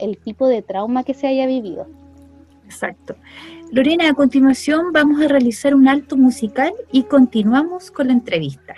el 0.00 0.18
tipo 0.18 0.48
de 0.48 0.62
trauma 0.62 1.04
que 1.04 1.14
se 1.14 1.26
haya 1.26 1.46
vivido. 1.46 1.86
Exacto. 2.64 3.14
Lorena, 3.70 4.08
a 4.08 4.14
continuación 4.14 4.92
vamos 4.92 5.20
a 5.20 5.28
realizar 5.28 5.74
un 5.74 5.88
alto 5.88 6.16
musical 6.16 6.72
y 6.92 7.04
continuamos 7.04 7.90
con 7.90 8.08
la 8.08 8.12
entrevista. 8.12 8.74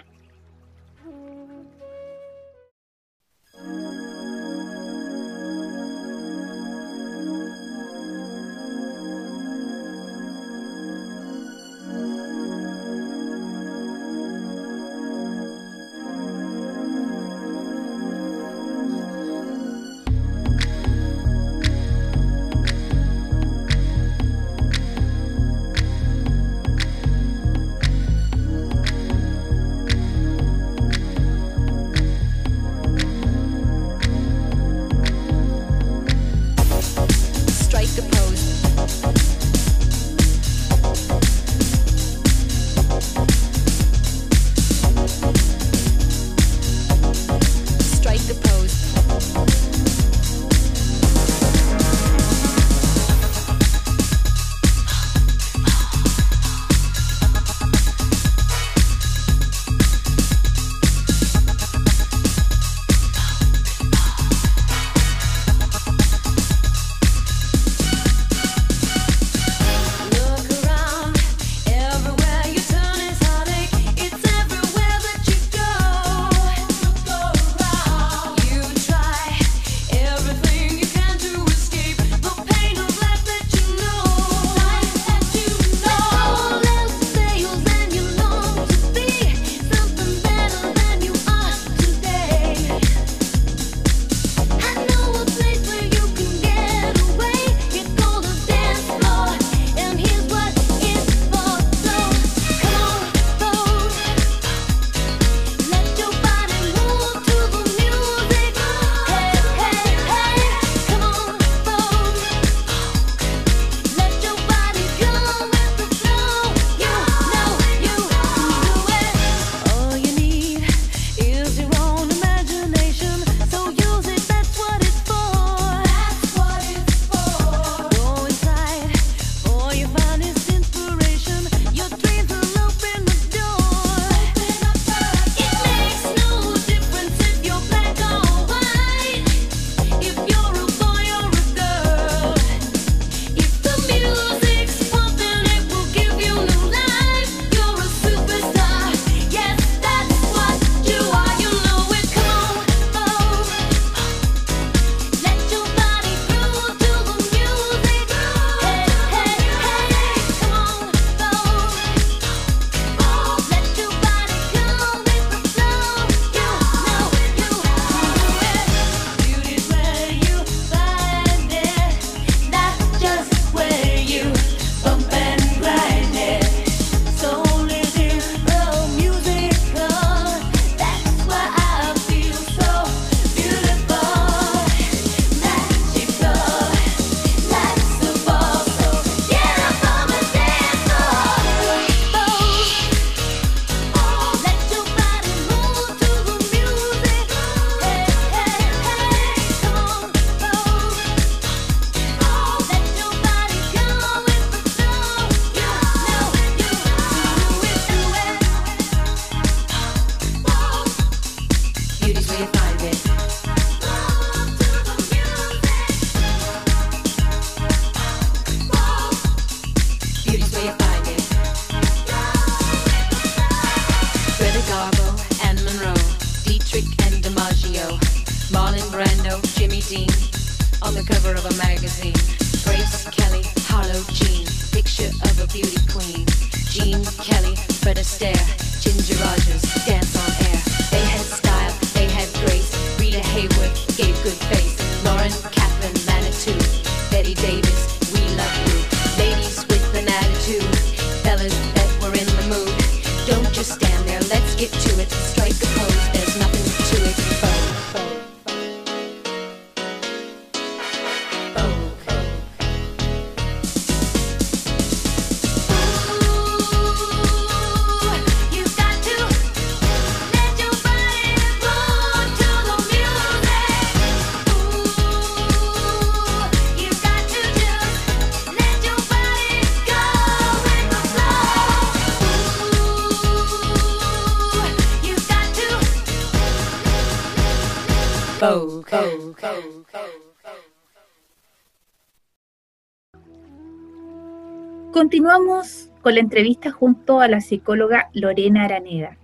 Continuamos 295.26 295.90
con 296.02 296.14
la 296.14 296.20
entrevista 296.20 296.70
junto 296.70 297.18
a 297.18 297.26
la 297.26 297.40
psicóloga 297.40 298.10
Lorena 298.12 298.66
Araneda. 298.66 299.16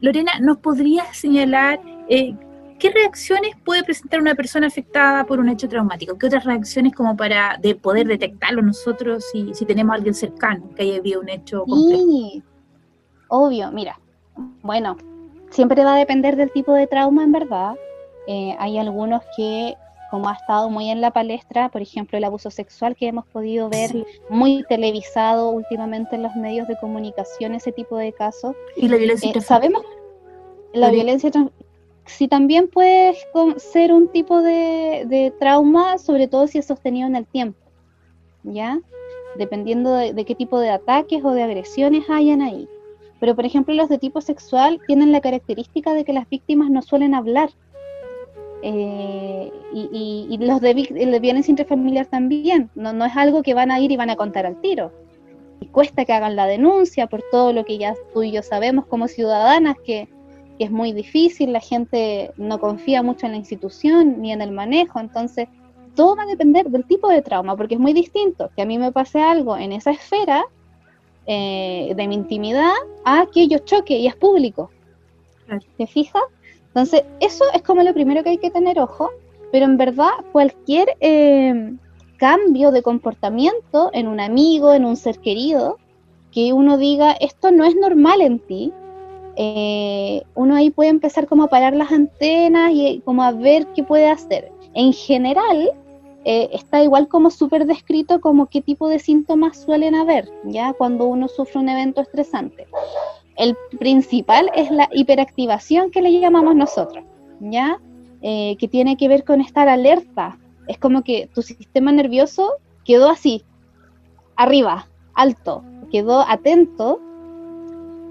Lorena, 0.00 0.32
¿nos 0.40 0.56
podrías 0.56 1.16
señalar 1.16 1.80
eh, 2.08 2.34
qué 2.80 2.90
reacciones 2.90 3.54
puede 3.64 3.84
presentar 3.84 4.20
una 4.20 4.34
persona 4.34 4.66
afectada 4.66 5.24
por 5.24 5.38
un 5.38 5.48
hecho 5.48 5.68
traumático? 5.68 6.18
¿Qué 6.18 6.26
otras 6.26 6.44
reacciones 6.44 6.96
como 6.96 7.16
para 7.16 7.56
de 7.62 7.76
poder 7.76 8.08
detectarlo 8.08 8.60
nosotros 8.60 9.24
si, 9.30 9.54
si 9.54 9.64
tenemos 9.64 9.92
a 9.92 9.96
alguien 9.98 10.14
cercano 10.14 10.68
que 10.74 10.82
haya 10.82 10.96
habido 10.96 11.20
un 11.20 11.28
hecho 11.28 11.60
complejo? 11.64 12.02
Sí, 12.02 12.42
obvio, 13.28 13.70
mira, 13.70 14.00
bueno, 14.62 14.96
siempre 15.50 15.84
va 15.84 15.94
a 15.94 15.98
depender 15.98 16.34
del 16.34 16.50
tipo 16.50 16.72
de 16.74 16.88
trauma 16.88 17.22
en 17.22 17.30
verdad. 17.30 17.76
Eh, 18.26 18.56
hay 18.58 18.78
algunos 18.78 19.22
que 19.36 19.76
como 20.14 20.28
ha 20.28 20.34
estado 20.34 20.70
muy 20.70 20.90
en 20.90 21.00
la 21.00 21.10
palestra, 21.10 21.70
por 21.70 21.82
ejemplo, 21.82 22.16
el 22.16 22.22
abuso 22.22 22.48
sexual 22.48 22.94
que 22.94 23.08
hemos 23.08 23.26
podido 23.26 23.68
ver 23.68 24.06
muy 24.30 24.64
televisado 24.68 25.50
últimamente 25.50 26.14
en 26.14 26.22
los 26.22 26.36
medios 26.36 26.68
de 26.68 26.76
comunicación, 26.76 27.56
ese 27.56 27.72
tipo 27.72 27.96
de 27.96 28.12
casos. 28.12 28.54
Y 28.76 28.86
la 28.86 28.96
violencia 28.96 29.32
eh, 29.34 29.40
Sabemos 29.40 29.82
la 30.72 30.92
violencia 30.92 31.32
si 32.06 32.28
también 32.28 32.68
puede 32.68 33.16
ser 33.56 33.92
un 33.92 34.06
tipo 34.06 34.40
de, 34.40 35.34
trauma, 35.40 35.98
sobre 35.98 36.28
todo 36.28 36.46
si 36.46 36.58
es 36.58 36.66
sostenido 36.66 37.08
en 37.08 37.16
el 37.16 37.26
tiempo, 37.26 37.58
¿ya? 38.44 38.78
Dependiendo 39.36 39.94
de, 39.94 40.12
de, 40.12 40.24
qué 40.24 40.36
tipo 40.36 40.60
de 40.60 40.70
ataques 40.70 41.24
o 41.24 41.32
de 41.32 41.42
agresiones 41.42 42.08
hayan 42.08 42.40
ahí. 42.40 42.68
Pero, 43.18 43.34
por 43.34 43.46
ejemplo, 43.46 43.74
los 43.74 43.88
de 43.88 43.98
tipo 43.98 44.20
sexual 44.20 44.80
tienen 44.86 45.10
la 45.10 45.20
característica 45.20 45.92
de 45.92 46.04
que 46.04 46.12
las 46.12 46.28
víctimas 46.28 46.70
no 46.70 46.82
suelen 46.82 47.16
hablar 47.16 47.50
eh, 48.66 49.52
y, 49.74 50.38
los 50.40 50.58
de, 50.62 50.72
violencia 51.20 51.52
intrafamiliar 51.52 52.06
también, 52.06 52.70
no, 52.74 52.94
no 52.94 53.04
es 53.04 53.14
algo 53.14 53.42
que 53.42 53.52
van 53.52 53.70
a 53.70 53.78
ir 53.78 53.92
y 53.92 53.96
van 53.98 54.08
a 54.08 54.16
contar 54.16 54.46
al 54.46 54.58
tiro. 54.62 54.90
Y 55.60 55.66
cuesta 55.66 56.06
que 56.06 56.14
hagan 56.14 56.34
la 56.34 56.46
denuncia 56.46 57.06
por 57.06 57.22
todo 57.30 57.52
lo 57.52 57.66
que 57.66 57.76
ya 57.76 57.94
tú 58.14 58.22
y 58.22 58.32
yo 58.32 58.42
sabemos 58.42 58.86
como 58.86 59.06
ciudadanas, 59.06 59.76
que, 59.84 60.08
que 60.56 60.64
es 60.64 60.70
muy 60.70 60.92
difícil, 60.92 61.52
la 61.52 61.60
gente 61.60 62.30
no 62.38 62.58
confía 62.58 63.02
mucho 63.02 63.26
en 63.26 63.32
la 63.32 63.38
institución 63.38 64.22
ni 64.22 64.32
en 64.32 64.40
el 64.40 64.50
manejo, 64.50 64.98
entonces 64.98 65.46
todo 65.94 66.16
va 66.16 66.22
a 66.22 66.26
depender 66.26 66.70
del 66.70 66.86
tipo 66.86 67.10
de 67.10 67.20
trauma, 67.20 67.56
porque 67.56 67.74
es 67.74 67.80
muy 67.80 67.92
distinto 67.92 68.50
que 68.56 68.62
a 68.62 68.64
mí 68.64 68.78
me 68.78 68.92
pase 68.92 69.20
algo 69.20 69.58
en 69.58 69.72
esa 69.72 69.90
esfera 69.90 70.42
eh, 71.26 71.92
de 71.94 72.08
mi 72.08 72.14
intimidad 72.14 72.72
a 73.04 73.26
que 73.30 73.46
yo 73.46 73.58
choque 73.58 73.98
y 73.98 74.06
es 74.06 74.16
público. 74.16 74.70
¿Te 75.76 75.86
fijas? 75.86 76.22
Entonces, 76.74 77.04
eso 77.20 77.44
es 77.54 77.62
como 77.62 77.84
lo 77.84 77.94
primero 77.94 78.24
que 78.24 78.30
hay 78.30 78.38
que 78.38 78.50
tener 78.50 78.80
ojo, 78.80 79.10
pero 79.52 79.64
en 79.64 79.76
verdad 79.76 80.10
cualquier 80.32 80.96
eh, 80.98 81.72
cambio 82.16 82.72
de 82.72 82.82
comportamiento 82.82 83.90
en 83.92 84.08
un 84.08 84.18
amigo, 84.18 84.74
en 84.74 84.84
un 84.84 84.96
ser 84.96 85.20
querido, 85.20 85.78
que 86.32 86.52
uno 86.52 86.76
diga, 86.76 87.12
esto 87.12 87.52
no 87.52 87.64
es 87.64 87.76
normal 87.76 88.20
en 88.22 88.40
ti, 88.40 88.72
eh, 89.36 90.22
uno 90.34 90.56
ahí 90.56 90.70
puede 90.70 90.90
empezar 90.90 91.28
como 91.28 91.44
a 91.44 91.48
parar 91.48 91.76
las 91.76 91.92
antenas 91.92 92.72
y 92.72 93.00
como 93.04 93.22
a 93.22 93.30
ver 93.30 93.68
qué 93.68 93.84
puede 93.84 94.08
hacer. 94.08 94.50
En 94.74 94.92
general, 94.92 95.70
eh, 96.24 96.50
está 96.52 96.82
igual 96.82 97.06
como 97.06 97.30
súper 97.30 97.66
descrito 97.66 98.20
como 98.20 98.46
qué 98.46 98.60
tipo 98.62 98.88
de 98.88 98.98
síntomas 98.98 99.60
suelen 99.60 99.94
haber, 99.94 100.28
¿ya? 100.42 100.72
Cuando 100.72 101.04
uno 101.04 101.28
sufre 101.28 101.60
un 101.60 101.68
evento 101.68 102.00
estresante. 102.00 102.66
El 103.36 103.56
principal 103.78 104.50
es 104.54 104.70
la 104.70 104.88
hiperactivación 104.92 105.90
que 105.90 106.02
le 106.02 106.18
llamamos 106.20 106.54
nosotros, 106.54 107.04
¿ya? 107.40 107.80
Eh, 108.22 108.56
que 108.58 108.68
tiene 108.68 108.96
que 108.96 109.08
ver 109.08 109.24
con 109.24 109.40
estar 109.40 109.68
alerta. 109.68 110.38
Es 110.66 110.78
como 110.78 111.02
que 111.02 111.28
tu 111.34 111.42
sistema 111.42 111.92
nervioso 111.92 112.54
quedó 112.84 113.10
así, 113.10 113.44
arriba, 114.36 114.88
alto, 115.14 115.62
quedó 115.90 116.20
atento 116.20 117.00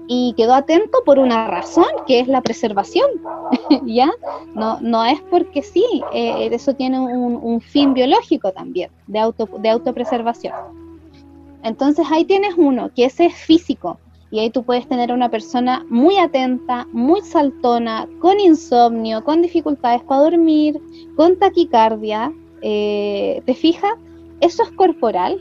y 0.06 0.34
quedó 0.36 0.54
atento 0.54 0.98
por 1.04 1.18
una 1.18 1.48
razón, 1.48 1.86
que 2.06 2.20
es 2.20 2.28
la 2.28 2.42
preservación, 2.42 3.08
¿ya? 3.86 4.10
No, 4.54 4.78
no 4.80 5.04
es 5.04 5.20
porque 5.22 5.62
sí, 5.62 5.84
eh, 6.12 6.48
eso 6.52 6.74
tiene 6.74 7.00
un, 7.00 7.38
un, 7.42 7.60
fin 7.60 7.94
biológico 7.94 8.52
también, 8.52 8.90
de, 9.06 9.18
auto, 9.18 9.48
de 9.58 9.70
autopreservación. 9.70 10.54
Entonces 11.62 12.06
ahí 12.10 12.24
tienes 12.26 12.54
uno, 12.56 12.90
que 12.94 13.06
ese 13.06 13.26
es 13.26 13.34
físico, 13.34 13.98
y 14.34 14.40
ahí 14.40 14.50
tú 14.50 14.64
puedes 14.64 14.88
tener 14.88 15.12
una 15.12 15.28
persona 15.28 15.86
muy 15.88 16.18
atenta, 16.18 16.88
muy 16.90 17.20
saltona, 17.20 18.08
con 18.18 18.40
insomnio, 18.40 19.22
con 19.22 19.42
dificultades 19.42 20.02
para 20.02 20.22
dormir, 20.22 20.80
con 21.14 21.38
taquicardia. 21.38 22.32
Eh, 22.60 23.42
¿Te 23.46 23.54
fijas? 23.54 23.92
Eso 24.40 24.64
es 24.64 24.72
corporal 24.72 25.40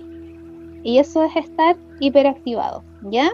y 0.84 1.00
eso 1.00 1.24
es 1.24 1.36
estar 1.36 1.76
hiperactivado, 2.00 2.84
¿ya? 3.10 3.32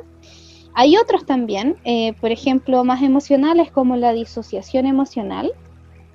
Hay 0.76 0.96
otros 0.96 1.26
también, 1.26 1.76
eh, 1.84 2.14
por 2.22 2.32
ejemplo, 2.32 2.86
más 2.86 3.04
emocionales 3.04 3.70
como 3.70 3.98
la 3.98 4.14
disociación 4.14 4.86
emocional, 4.86 5.52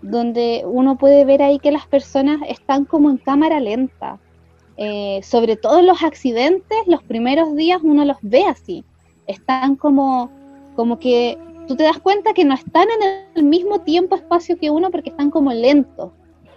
donde 0.01 0.65
uno 0.65 0.97
puede 0.97 1.27
ver 1.27 1.43
ahí 1.43 1.59
que 1.59 1.71
las 1.71 1.87
personas 1.87 2.41
están 2.49 2.87
como 2.87 3.11
en 3.11 3.19
cámara 3.19 3.61
lenta. 3.61 4.19
Eh, 4.79 5.21
sobre 5.23 5.57
todo 5.57 5.83
los 5.83 6.03
accidentes, 6.03 6.79
los 6.87 7.03
primeros 7.03 7.55
días 7.55 7.81
uno 7.83 8.07
los 8.07 8.17
ve 8.23 8.47
así 8.47 8.87
están 9.27 9.77
como, 9.77 10.31
como 10.77 10.99
que 10.99 11.39
tú 11.67 11.77
te 11.77 11.85
das 11.85 11.99
cuenta 11.99 12.35
que 12.35 12.45
no 12.45 12.55
están 12.55 12.89
en 12.91 13.27
el 13.35 13.45
mismo 13.45 13.81
tiempo, 13.81 14.17
espacio 14.17 14.59
que 14.59 14.71
uno 14.71 14.91
porque 14.91 15.11
están 15.11 15.31
como 15.31 15.53
lentos, 15.53 16.13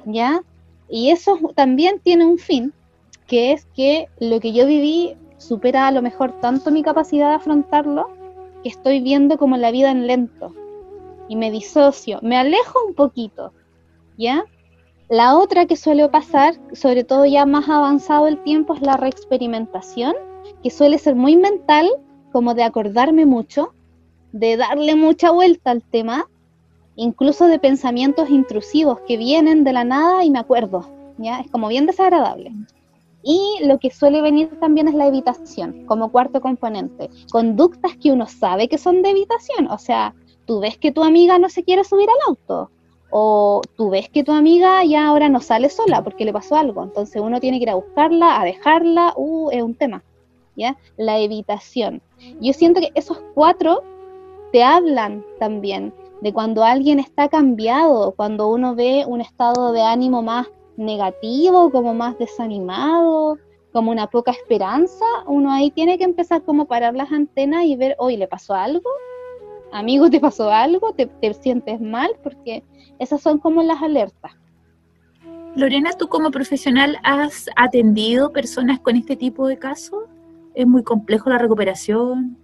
¿ya? 0.06 0.44
Y 0.90 1.12
eso 1.12 1.38
también 1.56 2.00
tiene 2.00 2.26
un 2.26 2.38
fin, 2.38 2.74
que 3.28 3.52
es 3.52 3.66
que 3.76 4.08
lo 4.20 4.40
que 4.40 4.54
yo 4.54 4.66
viví 4.66 5.16
supera 5.38 5.88
a 5.88 5.92
lo 5.92 6.02
mejor 6.02 6.40
tanto 6.40 6.72
mi 6.72 6.82
capacidad 6.82 7.30
de 7.30 7.36
afrontarlo, 7.36 8.10
que 8.64 8.70
estoy 8.70 9.02
viendo 9.02 9.38
como 9.38 9.58
la 9.58 9.72
vida 9.72 9.92
en 9.92 10.08
lento. 10.08 10.54
Y 11.30 11.36
me 11.36 11.52
disocio, 11.52 12.20
me 12.22 12.38
alejo 12.38 12.80
un 12.88 12.94
poquito, 12.94 13.52
¿ya? 14.18 14.46
La 15.10 15.38
otra 15.38 15.66
que 15.66 15.76
suele 15.76 16.08
pasar, 16.10 16.56
sobre 16.74 17.04
todo 17.04 17.26
ya 17.26 17.46
más 17.46 17.70
avanzado 17.70 18.28
el 18.28 18.42
tiempo, 18.44 18.74
es 18.74 18.82
la 18.82 18.98
reexperimentación, 18.98 20.16
que 20.64 20.70
suele 20.70 20.98
ser 20.98 21.16
muy 21.16 21.36
mental 21.36 21.90
como 22.38 22.54
de 22.54 22.62
acordarme 22.62 23.26
mucho, 23.26 23.74
de 24.32 24.58
darle 24.58 24.94
mucha 24.94 25.32
vuelta 25.32 25.72
al 25.72 25.82
tema, 25.82 26.30
incluso 26.96 27.48
de 27.48 27.58
pensamientos 27.58 28.30
intrusivos 28.30 29.00
que 29.08 29.18
vienen 29.18 29.64
de 29.64 29.74
la 29.74 29.84
nada 29.84 30.24
y 30.24 30.30
me 30.30 30.38
acuerdo, 30.38 30.88
¿ya? 31.18 31.40
Es 31.40 31.50
como 31.50 31.68
bien 31.68 31.88
desagradable. 31.88 32.54
Y 33.24 33.42
lo 33.64 33.80
que 33.80 33.90
suele 33.90 34.22
venir 34.22 34.52
también 34.60 34.88
es 34.88 34.94
la 34.94 35.08
evitación, 35.08 35.88
como 35.88 36.12
cuarto 36.12 36.40
componente. 36.40 37.10
Conductas 37.32 37.98
que 37.98 38.12
uno 38.12 38.28
sabe 38.28 38.68
que 38.68 38.78
son 38.78 39.02
de 39.02 39.10
evitación, 39.10 39.66
o 39.72 39.80
sea, 39.80 40.14
tú 40.46 40.60
ves 40.60 40.78
que 40.78 40.92
tu 40.92 41.04
amiga 41.04 41.40
no 41.40 41.50
se 41.50 41.64
quiere 41.64 41.84
subir 41.84 42.08
al 42.08 42.30
auto, 42.30 42.70
o 43.10 43.62
tú 43.76 43.90
ves 43.90 44.10
que 44.10 44.24
tu 44.24 44.32
amiga 44.32 44.84
ya 44.84 45.08
ahora 45.08 45.28
no 45.28 45.42
sale 45.42 45.70
sola 45.70 46.04
porque 46.04 46.24
le 46.24 46.34
pasó 46.34 46.56
algo, 46.56 46.84
entonces 46.84 47.20
uno 47.20 47.40
tiene 47.40 47.58
que 47.58 47.64
ir 47.64 47.72
a 47.72 47.82
buscarla, 47.82 48.40
a 48.40 48.46
dejarla, 48.46 49.14
uh, 49.16 49.50
es 49.50 49.64
un 49.64 49.74
tema. 49.74 50.04
La 50.98 51.20
evitación. 51.20 52.02
Yo 52.42 52.54
siento 52.54 52.82
que 52.82 52.92
esos 52.96 53.22
cuatro 53.34 53.84
te 54.52 54.64
hablan 54.64 55.24
también 55.40 55.94
de 56.22 56.34
cuando 56.34 56.64
alguien 56.64 57.00
está 57.00 57.28
cambiado, 57.30 58.14
cuando 58.16 58.48
uno 58.48 58.76
ve 58.76 59.04
un 59.08 59.22
estado 59.22 59.72
de 59.72 59.82
ánimo 59.82 60.24
más 60.24 60.48
negativo, 60.76 61.70
como 61.72 61.94
más 61.94 62.18
desanimado, 62.18 63.38
como 63.72 63.92
una 63.92 64.08
poca 64.08 64.32
esperanza, 64.32 65.06
uno 65.28 65.52
ahí 65.52 65.70
tiene 65.72 65.98
que 65.98 66.04
empezar 66.04 66.44
como 66.44 66.66
parar 66.66 66.96
las 66.96 67.12
antenas 67.12 67.66
y 67.66 67.76
ver, 67.76 67.96
hoy 68.00 68.18
¿le 68.18 68.28
pasó 68.28 68.54
algo? 68.54 68.90
Amigo, 69.72 70.10
¿te 70.10 70.20
pasó 70.20 70.50
algo? 70.50 70.94
¿Te, 70.94 71.06
¿Te, 71.06 71.34
sientes 71.34 71.80
mal? 71.82 72.12
Porque 72.24 72.64
esas 73.00 73.22
son 73.22 73.38
como 73.38 73.62
las 73.62 73.82
alertas. 73.82 74.32
Lorena, 75.56 75.92
¿tú 75.94 76.08
como 76.08 76.32
profesional 76.32 76.98
has 77.04 77.50
atendido 77.56 78.32
personas 78.32 78.80
con 78.80 78.96
este 78.96 79.16
tipo 79.16 79.48
de 79.48 79.58
casos? 79.58 80.06
¿Es 80.58 80.66
muy 80.66 80.82
complejo 80.82 81.30
la 81.30 81.38
recuperación? 81.38 82.36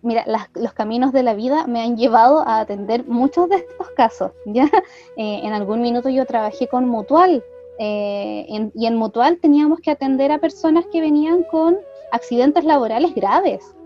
Mira, 0.00 0.24
los 0.54 0.72
caminos 0.72 1.12
de 1.12 1.22
la 1.22 1.34
vida 1.34 1.66
me 1.66 1.82
han 1.82 1.98
llevado 1.98 2.38
a 2.38 2.60
atender 2.60 3.06
muchos 3.06 3.50
de 3.50 3.56
estos 3.56 3.90
casos. 3.90 4.32
¿ya? 4.46 4.70
Eh, 5.18 5.40
en 5.44 5.52
algún 5.52 5.82
minuto 5.82 6.08
yo 6.08 6.24
trabajé 6.24 6.66
con 6.66 6.88
Mutual 6.88 7.44
eh, 7.78 8.70
y 8.74 8.86
en 8.86 8.96
Mutual 8.96 9.36
teníamos 9.36 9.80
que 9.80 9.90
atender 9.90 10.32
a 10.32 10.38
personas 10.38 10.86
que 10.90 11.02
venían 11.02 11.42
con 11.42 11.76
accidentes 12.10 12.64
laborales 12.64 13.14
graves, 13.14 13.76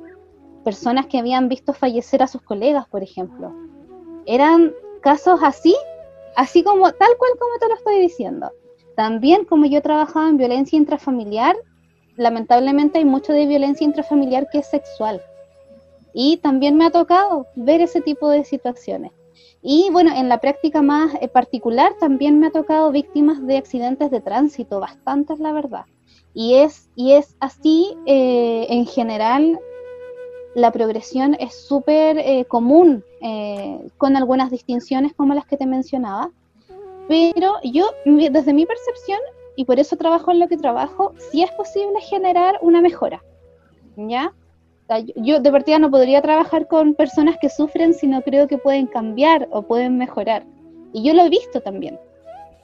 personas 0.63 1.07
que 1.07 1.19
habían 1.19 1.49
visto 1.49 1.73
fallecer 1.73 2.23
a 2.23 2.29
sus 2.29 2.43
colegas, 2.43 2.87
por 2.87 3.03
ejemplo. 3.03 3.53
Eran 4.27 4.73
casos 5.01 5.41
así, 5.43 5.75
así 6.37 6.63
como 6.63 6.93
tal 6.93 7.17
cual 7.19 7.33
como 7.41 7.59
te 7.59 7.69
lo 7.69 7.75
estoy 7.75 7.99
diciendo. 7.99 8.53
También 8.95 9.45
como 9.45 9.67
yo 9.67 9.83
trabajaba 9.83 10.29
en 10.29 10.37
violencia 10.37 10.77
intrafamiliar, 10.77 11.57
lamentablemente 12.19 12.99
hay 12.99 13.05
mucho 13.05 13.33
de 13.33 13.47
violencia 13.47 13.85
intrafamiliar 13.85 14.49
que 14.51 14.59
es 14.59 14.67
sexual. 14.67 15.23
Y 16.13 16.39
también 16.39 16.77
me 16.77 16.87
ha 16.87 16.91
tocado 16.91 17.47
ver 17.55 17.81
ese 17.81 18.01
tipo 18.01 18.29
de 18.29 18.45
situaciones. 18.45 19.13
Y 19.63 19.89
bueno, 19.91 20.13
en 20.15 20.29
la 20.29 20.39
práctica 20.39 20.83
más 20.83 21.15
eh, 21.21 21.29
particular 21.29 21.93
también 21.99 22.39
me 22.39 22.49
ha 22.49 22.51
tocado 22.51 22.91
víctimas 22.91 23.45
de 23.47 23.57
accidentes 23.57 24.11
de 24.11 24.21
tránsito, 24.21 24.81
bastantes 24.81 25.39
la 25.39 25.53
verdad. 25.53 25.85
Y 26.35 26.55
es, 26.55 26.91
y 26.95 27.13
es 27.13 27.37
así, 27.41 27.97
eh, 28.07 28.67
en 28.69 28.87
general, 28.87 29.59
la 30.55 30.71
progresión 30.73 31.37
es 31.39 31.55
súper 31.55 32.19
eh, 32.19 32.45
común, 32.47 33.05
con 33.97 34.17
algunas 34.17 34.51
distinciones 34.51 35.13
como 35.13 35.35
las 35.35 35.45
que 35.45 35.57
te 35.57 35.67
mencionaba. 35.67 36.31
Pero 37.09 37.55
yo, 37.65 37.91
desde 38.05 38.53
mi 38.53 38.65
percepción, 38.65 39.19
y 39.59 39.65
por 39.65 39.81
eso 39.81 39.97
trabajo 39.97 40.31
en 40.31 40.39
lo 40.39 40.47
que 40.47 40.57
trabajo, 40.57 41.15
sí 41.33 41.43
es 41.43 41.51
posible 41.51 42.01
generar 42.03 42.61
una 42.63 42.81
mejora. 42.81 43.25
¿Ya? 43.97 44.33
yo 45.17 45.41
de 45.41 45.51
partida 45.51 45.81
no 45.81 45.91
podría 45.91 46.23
trabajar 46.23 46.69
con 46.69 46.95
personas 46.95 47.37
que 47.41 47.51
sufren 47.51 47.93
si 47.93 48.07
no 48.07 48.23
creo 48.23 48.47
que 48.47 48.57
pueden 48.57 48.87
cambiar 48.87 49.49
o 49.51 49.63
pueden 49.63 49.99
mejorar. 49.99 50.47
Y 50.93 51.03
yo 51.03 51.13
lo 51.13 51.25
he 51.25 51.29
visto 51.29 51.61
también. 51.61 51.99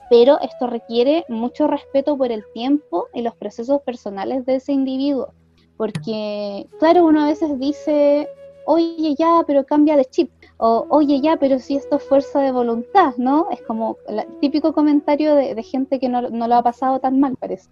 Pero 0.09 0.39
esto 0.39 0.67
requiere 0.67 1.25
mucho 1.27 1.67
respeto 1.67 2.17
por 2.17 2.31
el 2.31 2.45
tiempo 2.53 3.07
y 3.13 3.23
los 3.23 3.35
procesos 3.35 3.81
personales 3.81 4.45
de 4.45 4.55
ese 4.55 4.71
individuo. 4.71 5.33
Porque, 5.75 6.65
claro, 6.79 7.05
uno 7.05 7.25
a 7.25 7.27
veces 7.27 7.59
dice, 7.59 8.29
oye 8.65 9.15
ya, 9.15 9.43
pero 9.45 9.65
cambia 9.65 9.97
de 9.97 10.05
chip. 10.05 10.31
O, 10.57 10.85
oye 10.89 11.19
ya, 11.19 11.37
pero 11.37 11.59
si 11.59 11.75
esto 11.75 11.97
es 11.97 12.03
fuerza 12.03 12.39
de 12.41 12.51
voluntad, 12.51 13.13
¿no? 13.17 13.47
Es 13.51 13.61
como 13.63 13.97
el 14.07 14.25
típico 14.39 14.73
comentario 14.73 15.35
de, 15.35 15.61
gente 15.63 15.99
que 15.99 16.07
no, 16.07 16.21
no 16.29 16.47
lo 16.47 16.55
ha 16.55 16.63
pasado 16.63 16.99
tan 16.99 17.19
mal, 17.19 17.35
parece. 17.35 17.69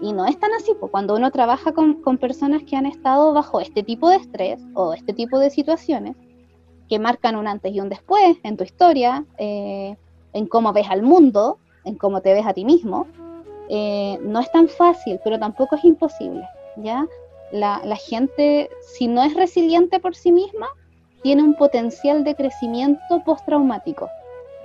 Y 0.00 0.12
no 0.12 0.26
es 0.26 0.38
tan 0.38 0.52
así, 0.52 0.72
pues 0.78 0.90
cuando 0.90 1.14
uno 1.16 1.30
trabaja 1.30 1.72
con, 1.72 2.02
con, 2.02 2.18
personas 2.18 2.62
que 2.62 2.76
han 2.76 2.86
estado 2.86 3.32
bajo 3.32 3.60
este 3.60 3.82
tipo 3.82 4.08
de 4.08 4.16
estrés 4.16 4.60
o 4.74 4.94
este 4.94 5.12
tipo 5.12 5.38
de 5.38 5.50
situaciones, 5.50 6.16
que 6.88 6.98
marcan 6.98 7.36
un 7.36 7.46
antes 7.46 7.72
y 7.72 7.80
un 7.80 7.88
después 7.88 8.36
en 8.42 8.56
tu 8.56 8.64
historia, 8.64 9.24
eh, 9.38 9.96
en 10.32 10.46
cómo 10.46 10.72
ves 10.72 10.88
al 10.88 11.02
mundo, 11.02 11.58
en 11.84 11.96
cómo 11.96 12.20
te 12.20 12.32
ves 12.32 12.46
a 12.46 12.54
ti 12.54 12.64
mismo, 12.64 13.06
eh, 13.68 14.18
no 14.22 14.40
es 14.40 14.50
tan 14.50 14.68
fácil, 14.68 15.20
pero 15.22 15.38
tampoco 15.38 15.76
es 15.76 15.84
imposible, 15.84 16.48
¿ya? 16.76 17.06
La, 17.52 17.80
la 17.84 17.96
gente, 17.96 18.70
si 18.80 19.08
no 19.08 19.22
es 19.22 19.34
resiliente 19.34 20.00
por 20.00 20.14
sí 20.14 20.32
misma, 20.32 20.68
tiene 21.22 21.42
un 21.42 21.54
potencial 21.54 22.24
de 22.24 22.34
crecimiento 22.34 23.22
postraumático. 23.24 24.08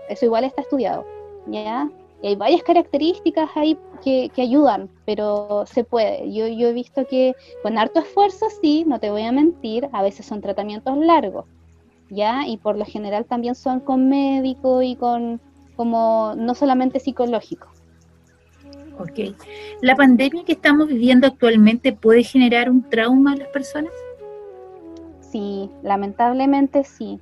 Eso 0.10 0.26
igual 0.26 0.44
está 0.44 0.62
estudiado, 0.62 1.06
¿ya? 1.48 1.90
Y 2.22 2.28
hay 2.28 2.36
varias 2.36 2.64
características 2.64 3.50
ahí 3.56 3.78
que, 4.02 4.32
ayudan, 4.38 4.90
pero 5.06 5.66
se 5.66 5.84
puede. 5.84 6.32
Yo, 6.34 6.46
he 6.46 6.74
visto 6.74 7.06
que 7.06 7.36
con 7.62 7.78
harto 7.78 8.00
esfuerzo, 8.00 8.48
sí, 8.62 8.86
no 8.88 9.00
te 9.00 9.10
voy 9.10 9.24
a 9.24 9.32
mentir, 9.32 9.90
a 9.92 10.02
veces 10.02 10.26
son 10.26 10.42
tratamientos 10.42 10.98
largos, 10.98 11.46
¿ya? 12.10 12.48
Y 12.48 12.58
por 12.58 12.78
lo 12.78 12.86
general 12.86 13.26
también 13.26 13.56
son 13.56 13.82
con 13.82 14.08
médico 14.08 14.82
y 14.82 14.96
con, 14.96 15.42
como, 15.76 16.34
no 16.38 16.56
solamente 16.56 17.00
psicológico. 17.00 17.68
Ok. 19.00 19.36
¿La 19.82 19.96
pandemia 19.96 20.46
que 20.46 20.54
estamos 20.54 20.88
viviendo 20.88 21.28
actualmente 21.28 21.94
puede 21.94 22.24
generar 22.24 22.70
un 22.70 22.88
trauma 22.90 23.34
a 23.34 23.36
las 23.36 23.48
personas? 23.50 23.92
Sí, 25.34 25.68
lamentablemente 25.82 26.84
sí. 26.84 27.20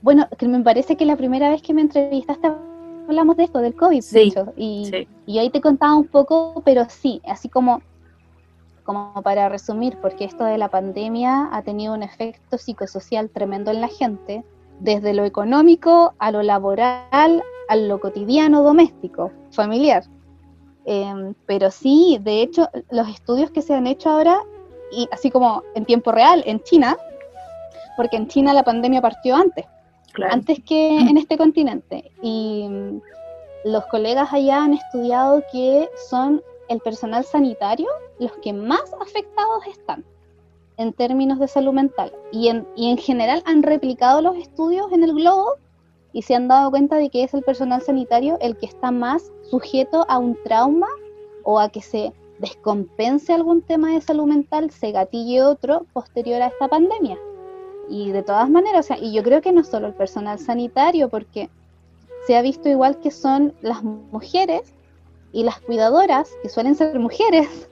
Bueno, 0.00 0.28
que 0.38 0.46
me 0.46 0.60
parece 0.60 0.96
que 0.96 1.04
la 1.04 1.16
primera 1.16 1.50
vez 1.50 1.60
que 1.60 1.74
me 1.74 1.80
entrevistaste 1.80 2.52
hablamos 3.08 3.36
de 3.36 3.42
esto, 3.42 3.58
del 3.58 3.74
COVID, 3.74 4.00
y, 4.56 5.08
y, 5.26 5.38
ahí 5.38 5.50
te 5.50 5.60
contaba 5.60 5.96
un 5.96 6.06
poco, 6.06 6.62
pero 6.64 6.86
sí, 6.88 7.20
así 7.26 7.48
como, 7.48 7.82
como 8.84 9.20
para 9.24 9.48
resumir, 9.48 9.98
porque 10.00 10.24
esto 10.24 10.44
de 10.44 10.56
la 10.56 10.68
pandemia 10.68 11.48
ha 11.50 11.62
tenido 11.62 11.94
un 11.94 12.04
efecto 12.04 12.58
psicosocial 12.58 13.28
tremendo 13.28 13.72
en 13.72 13.80
la 13.80 13.88
gente, 13.88 14.44
desde 14.78 15.12
lo 15.12 15.24
económico 15.24 16.14
a 16.20 16.30
lo 16.30 16.44
laboral, 16.44 17.42
a 17.68 17.76
lo 17.76 17.98
cotidiano, 17.98 18.62
doméstico, 18.62 19.32
familiar. 19.50 20.04
Em, 20.84 21.34
pero 21.46 21.72
sí, 21.72 22.20
de 22.22 22.40
hecho, 22.40 22.68
los 22.92 23.08
estudios 23.08 23.50
que 23.50 23.62
se 23.62 23.74
han 23.74 23.88
hecho 23.88 24.10
ahora, 24.10 24.38
y 24.92 25.08
así 25.10 25.32
como 25.32 25.64
en 25.74 25.84
tiempo 25.86 26.12
real, 26.12 26.44
en 26.46 26.60
China, 26.62 26.96
porque 27.96 28.16
en 28.16 28.28
China 28.28 28.54
la 28.54 28.62
pandemia 28.62 29.00
partió 29.00 29.36
antes, 29.36 29.66
antes 30.30 30.58
que 30.64 30.98
en 30.98 31.16
este 31.16 31.36
continente. 31.36 32.10
Y 32.22 32.66
mm, 32.68 33.00
los 33.64 33.84
colegas 33.86 34.32
allá 34.32 34.64
han 34.64 34.74
estudiado 34.74 35.42
que 35.52 35.88
son 36.08 36.42
el 36.68 36.80
personal 36.80 37.24
sanitario 37.24 37.88
los 38.18 38.32
que 38.38 38.52
más 38.52 38.94
afectados 39.00 39.66
están 39.66 40.04
en 40.78 40.92
términos 40.92 41.38
de 41.38 41.48
salud 41.48 41.72
mental. 41.72 42.12
Y 42.32 42.48
en, 42.48 42.66
y 42.76 42.90
en 42.90 42.98
general 42.98 43.42
han 43.46 43.62
replicado 43.62 44.22
los 44.22 44.36
estudios 44.36 44.90
en 44.92 45.04
el 45.04 45.14
globo 45.14 45.56
y 46.12 46.22
se 46.22 46.34
han 46.34 46.48
dado 46.48 46.70
cuenta 46.70 46.96
de 46.96 47.08
que 47.08 47.24
es 47.24 47.34
el 47.34 47.42
personal 47.42 47.82
sanitario 47.82 48.38
el 48.40 48.56
que 48.56 48.66
está 48.66 48.90
más 48.90 49.32
sujeto 49.42 50.04
a 50.08 50.18
un 50.18 50.36
trauma 50.44 50.88
o 51.44 51.58
a 51.58 51.68
que 51.68 51.82
se 51.82 52.12
descompense 52.38 53.32
algún 53.32 53.62
tema 53.62 53.92
de 53.92 54.00
salud 54.00 54.26
mental, 54.26 54.70
se 54.70 54.90
gatille 54.90 55.42
otro 55.42 55.86
posterior 55.92 56.42
a 56.42 56.48
esta 56.48 56.68
pandemia. 56.68 57.16
Y 57.88 58.12
de 58.12 58.22
todas 58.22 58.48
maneras, 58.48 58.86
o 58.86 58.88
sea, 58.88 58.98
y 58.98 59.12
yo 59.12 59.22
creo 59.22 59.40
que 59.40 59.52
no 59.52 59.64
solo 59.64 59.88
el 59.88 59.94
personal 59.94 60.38
sanitario, 60.38 61.08
porque 61.08 61.50
se 62.26 62.36
ha 62.36 62.42
visto 62.42 62.68
igual 62.68 62.98
que 62.98 63.10
son 63.10 63.52
las 63.62 63.82
mujeres 63.82 64.72
y 65.32 65.44
las 65.44 65.60
cuidadoras, 65.60 66.30
que 66.42 66.48
suelen 66.48 66.74
ser 66.74 66.98
mujeres, 66.98 67.68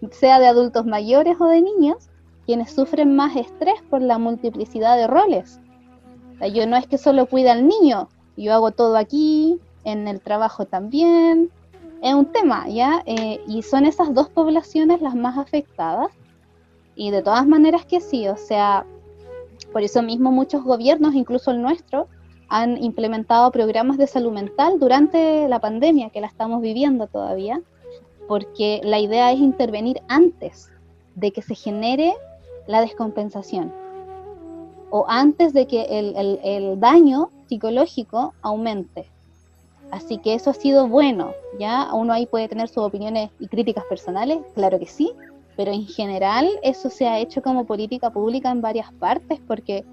sea 0.10 0.38
de 0.38 0.46
adultos 0.46 0.86
mayores 0.86 1.36
o 1.40 1.46
de 1.46 1.60
niños, 1.60 2.08
quienes 2.46 2.72
sufren 2.72 3.14
más 3.14 3.36
estrés 3.36 3.80
por 3.88 4.02
la 4.02 4.18
multiplicidad 4.18 4.96
de 4.96 5.06
roles. 5.06 5.60
O 6.34 6.38
sea, 6.38 6.48
yo 6.48 6.66
no 6.66 6.76
es 6.76 6.86
que 6.86 6.98
solo 6.98 7.26
cuida 7.26 7.52
al 7.52 7.68
niño, 7.68 8.08
yo 8.36 8.52
hago 8.52 8.72
todo 8.72 8.96
aquí, 8.96 9.60
en 9.84 10.08
el 10.08 10.20
trabajo 10.20 10.64
también, 10.64 11.50
es 12.02 12.14
un 12.14 12.26
tema, 12.26 12.68
¿ya? 12.68 13.02
Eh, 13.06 13.40
y 13.46 13.62
son 13.62 13.86
esas 13.86 14.12
dos 14.12 14.28
poblaciones 14.28 15.00
las 15.00 15.14
más 15.14 15.38
afectadas. 15.38 16.10
Y 16.94 17.10
de 17.10 17.22
todas 17.22 17.46
maneras 17.46 17.86
que 17.86 18.00
sí, 18.00 18.28
o 18.28 18.36
sea, 18.36 18.84
por 19.66 19.82
eso 19.82 20.02
mismo 20.02 20.30
muchos 20.30 20.62
gobiernos, 20.64 21.14
incluso 21.14 21.50
el 21.50 21.62
nuestro, 21.62 22.08
han 22.48 22.82
implementado 22.82 23.50
programas 23.50 23.96
de 23.96 24.06
salud 24.06 24.32
mental 24.32 24.78
durante 24.78 25.48
la 25.48 25.58
pandemia 25.58 26.10
que 26.10 26.20
la 26.20 26.26
estamos 26.26 26.60
viviendo 26.60 27.06
todavía, 27.06 27.60
porque 28.28 28.80
la 28.84 28.98
idea 28.98 29.32
es 29.32 29.40
intervenir 29.40 30.02
antes 30.08 30.70
de 31.14 31.32
que 31.32 31.42
se 31.42 31.54
genere 31.54 32.14
la 32.66 32.80
descompensación 32.80 33.72
o 34.90 35.06
antes 35.08 35.54
de 35.54 35.66
que 35.66 35.86
el, 35.88 36.78
daño 36.78 37.30
psicológico 37.46 38.34
aumente. 38.42 39.06
Así 39.90 40.18
que 40.18 40.34
eso 40.34 40.50
ha 40.50 40.54
sido 40.54 40.86
bueno, 40.88 41.32
¿ya? 41.58 41.92
Uno 41.94 42.12
ahí 42.12 42.26
puede 42.26 42.48
tener 42.48 42.68
sus 42.68 42.84
opiniones 42.84 43.30
y 43.38 43.48
críticas 43.48 43.84
personales, 43.84 44.38
claro 44.54 44.78
que 44.78 44.86
sí, 44.86 45.12
pero 45.56 45.72
en 45.72 45.86
general 45.86 46.48
eso 46.62 46.90
se 46.90 47.06
ha 47.06 47.18
hecho 47.18 47.42
como 47.42 47.66
política 47.66 48.10
pública 48.10 48.50
en 48.50 48.60
varias 48.60 48.92
partes 48.94 49.40
porque 49.46 49.84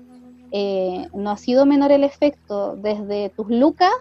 eh, 0.52 1.08
no 1.14 1.32
ha 1.32 1.38
sido 1.38 1.66
menor 1.66 1.92
el 1.92 2.04
efecto 2.04 2.76
desde 2.76 3.30
tus 3.30 3.50
lucas, 3.50 3.92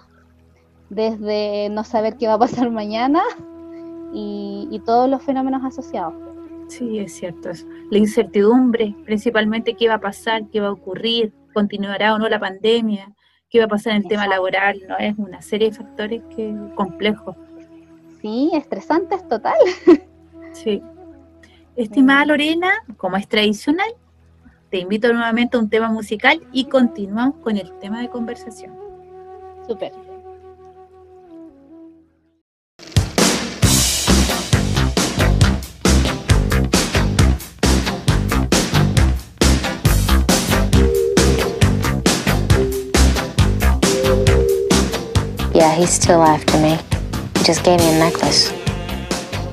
desde 0.88 1.68
no 1.70 1.84
saber 1.84 2.16
qué 2.16 2.26
va 2.26 2.34
a 2.34 2.38
pasar 2.38 2.70
mañana 2.70 3.22
y, 4.12 4.80
todos 4.86 5.10
los 5.10 5.22
fenómenos 5.22 5.62
asociados. 5.64 6.14
Sí, 6.68 6.98
es 6.98 7.14
cierto. 7.14 7.50
La 7.90 7.98
incertidumbre, 7.98 8.94
principalmente 9.04 9.74
qué 9.74 9.88
va 9.88 9.94
a 9.94 10.00
pasar, 10.00 10.46
qué 10.48 10.60
va 10.60 10.68
a 10.68 10.72
ocurrir, 10.72 11.32
continuará 11.52 12.14
o 12.14 12.18
no 12.18 12.28
la 12.28 12.38
pandemia, 12.38 13.12
qué 13.50 13.58
va 13.58 13.66
a 13.66 13.68
pasar 13.68 13.96
en 13.96 14.02
el 14.02 14.08
tema 14.08 14.26
laboral, 14.26 14.80
¿no? 14.88 14.96
Es 14.96 15.14
una 15.18 15.42
serie 15.42 15.70
de 15.70 15.76
factores 15.76 16.22
que 16.34 16.54
complejos. 16.74 17.36
Sí, 18.22 18.50
estresantes 18.54 19.26
total. 19.28 19.58
Sí. 20.52 20.82
Estimada 21.78 22.24
Lorena, 22.24 22.72
como 22.96 23.16
es 23.16 23.28
tradicional, 23.28 23.86
te 24.68 24.78
invito 24.78 25.12
nuevamente 25.12 25.56
a 25.56 25.60
un 25.60 25.70
tema 25.70 25.88
musical 25.88 26.42
y 26.52 26.64
continuamos 26.64 27.36
con 27.36 27.56
el 27.56 27.72
tema 27.78 28.00
de 28.00 28.08
conversación. 28.08 28.74
Super. 29.64 29.92
Yeah, 45.54 45.76
he's 45.76 45.90
still 45.90 46.22
after 46.24 46.58
me. 46.58 46.76
He 47.36 47.44
just 47.44 47.62
gave 47.64 47.78
me 47.78 47.94
a 47.94 47.98
necklace. 48.00 48.52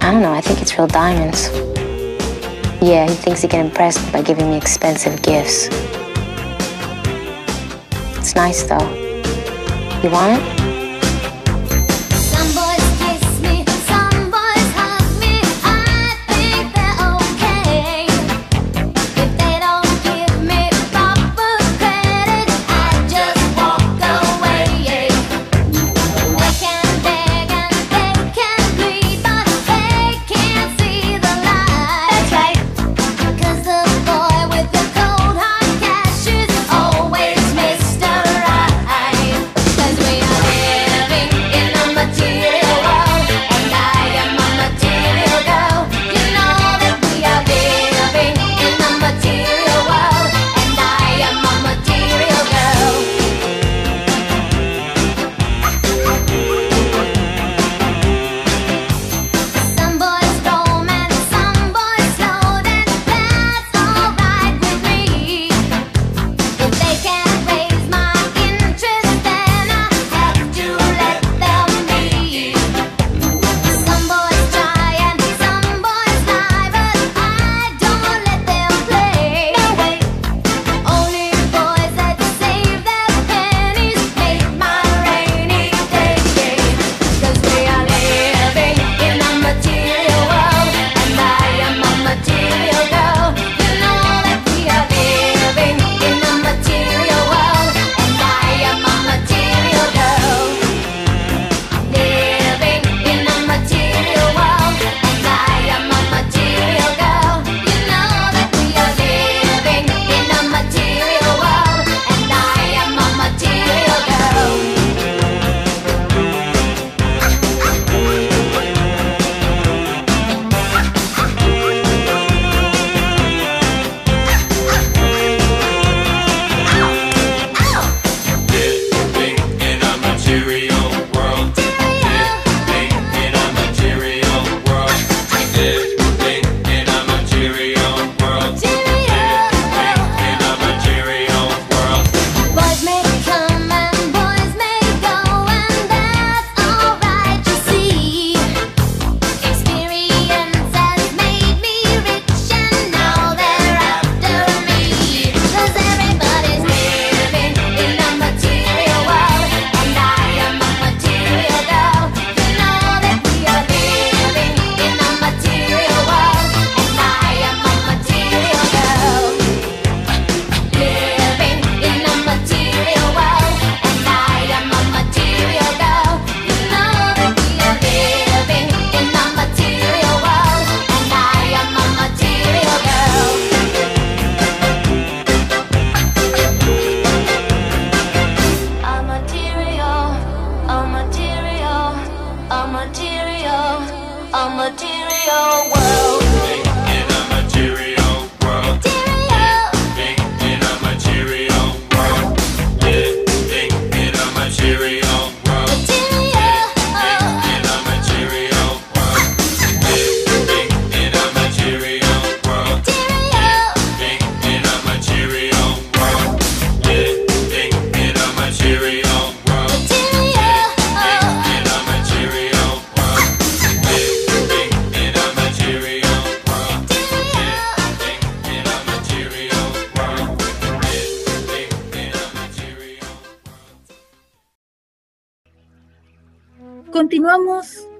I 0.01 0.11
don't 0.11 0.23
know, 0.23 0.33
I 0.33 0.41
think 0.41 0.59
it's 0.63 0.75
real 0.75 0.88
diamonds. 0.88 1.51
Yeah, 2.81 3.09
he 3.09 3.15
thinks 3.15 3.41
he 3.41 3.47
can 3.47 3.65
impress 3.65 4.03
me 4.05 4.11
by 4.11 4.21
giving 4.21 4.49
me 4.49 4.57
expensive 4.57 5.21
gifts. 5.21 5.69
It's 8.17 8.35
nice, 8.35 8.63
though. 8.63 8.89
You 10.03 10.11
want 10.11 10.41
it? 10.41 10.64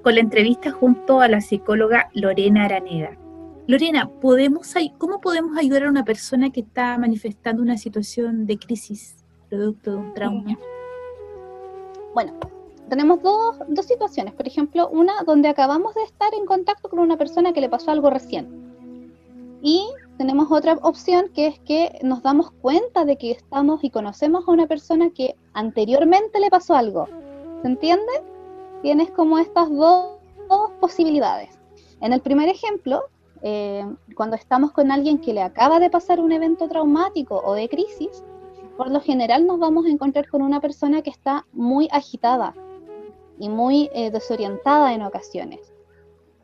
Con 0.06 0.14
la 0.14 0.20
entrevista 0.20 0.70
junto 0.70 1.20
a 1.20 1.26
la 1.26 1.40
psicóloga 1.40 2.10
Lorena 2.12 2.66
Araneda. 2.66 3.16
Lorena, 3.66 4.08
¿podemos, 4.20 4.72
¿cómo 4.98 5.20
podemos 5.20 5.58
ayudar 5.58 5.82
a 5.82 5.88
una 5.88 6.04
persona 6.04 6.50
que 6.50 6.60
está 6.60 6.96
manifestando 6.96 7.60
una 7.60 7.76
situación 7.76 8.46
de 8.46 8.56
crisis 8.56 9.16
producto 9.48 9.90
de 9.90 9.96
un 9.96 10.14
trauma? 10.14 10.56
Bueno, 12.14 12.34
tenemos 12.88 13.20
dos, 13.20 13.56
dos 13.66 13.84
situaciones. 13.84 14.32
Por 14.34 14.46
ejemplo, 14.46 14.88
una 14.90 15.24
donde 15.26 15.48
acabamos 15.48 15.92
de 15.96 16.04
estar 16.04 16.32
en 16.34 16.46
contacto 16.46 16.88
con 16.88 17.00
una 17.00 17.16
persona 17.16 17.52
que 17.52 17.60
le 17.60 17.68
pasó 17.68 17.90
algo 17.90 18.08
recién. 18.08 18.46
Y 19.60 19.88
tenemos 20.18 20.52
otra 20.52 20.74
opción 20.82 21.30
que 21.34 21.48
es 21.48 21.58
que 21.58 21.98
nos 22.04 22.22
damos 22.22 22.52
cuenta 22.52 23.04
de 23.04 23.18
que 23.18 23.32
estamos 23.32 23.82
y 23.82 23.90
conocemos 23.90 24.46
a 24.46 24.52
una 24.52 24.68
persona 24.68 25.10
que 25.10 25.34
anteriormente 25.52 26.38
le 26.38 26.48
pasó 26.48 26.76
algo. 26.76 27.08
¿Se 27.62 27.66
entiende? 27.66 28.35
Tienes 28.82 29.10
como 29.10 29.38
estas 29.38 29.70
dos, 29.70 30.16
posibilidades. 30.80 31.58
En 32.00 32.12
el 32.12 32.20
primer 32.20 32.48
ejemplo, 32.48 33.04
eh, 33.42 33.84
cuando 34.14 34.36
estamos 34.36 34.70
con 34.70 34.92
alguien 34.92 35.18
que 35.18 35.32
le 35.32 35.42
acaba 35.42 35.80
de 35.80 35.90
pasar 35.90 36.20
un 36.20 36.30
evento 36.30 36.68
traumático 36.68 37.42
o 37.44 37.54
de 37.54 37.68
crisis, 37.68 38.22
por 38.76 38.90
lo 38.90 39.00
general 39.00 39.46
nos 39.46 39.58
vamos 39.58 39.86
a 39.86 39.88
encontrar 39.88 40.28
con 40.28 40.42
una 40.42 40.60
persona 40.60 41.02
que 41.02 41.10
está 41.10 41.46
muy 41.52 41.88
agitada 41.90 42.54
y 43.38 43.48
muy 43.48 43.90
eh, 43.92 44.10
desorientada 44.10 44.92
en 44.94 45.02
ocasiones. 45.02 45.72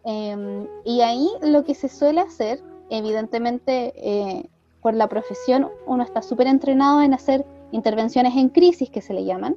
Em, 0.04 0.66
y 0.84 1.02
ahí 1.02 1.28
lo 1.42 1.64
que 1.64 1.74
se 1.74 1.88
suele 1.88 2.20
hacer 2.20 2.60
evidentemente 2.90 3.92
eh, 3.96 4.48
por 4.80 4.94
la 4.94 5.08
profesión 5.08 5.68
uno 5.86 6.02
está 6.02 6.22
súper 6.22 6.48
entrenado 6.48 7.00
en 7.02 7.14
hacer 7.14 7.46
intervenciones 7.70 8.36
en 8.36 8.48
crisis 8.48 8.90
que 8.90 9.00
se 9.00 9.14
le 9.14 9.24
llaman, 9.24 9.56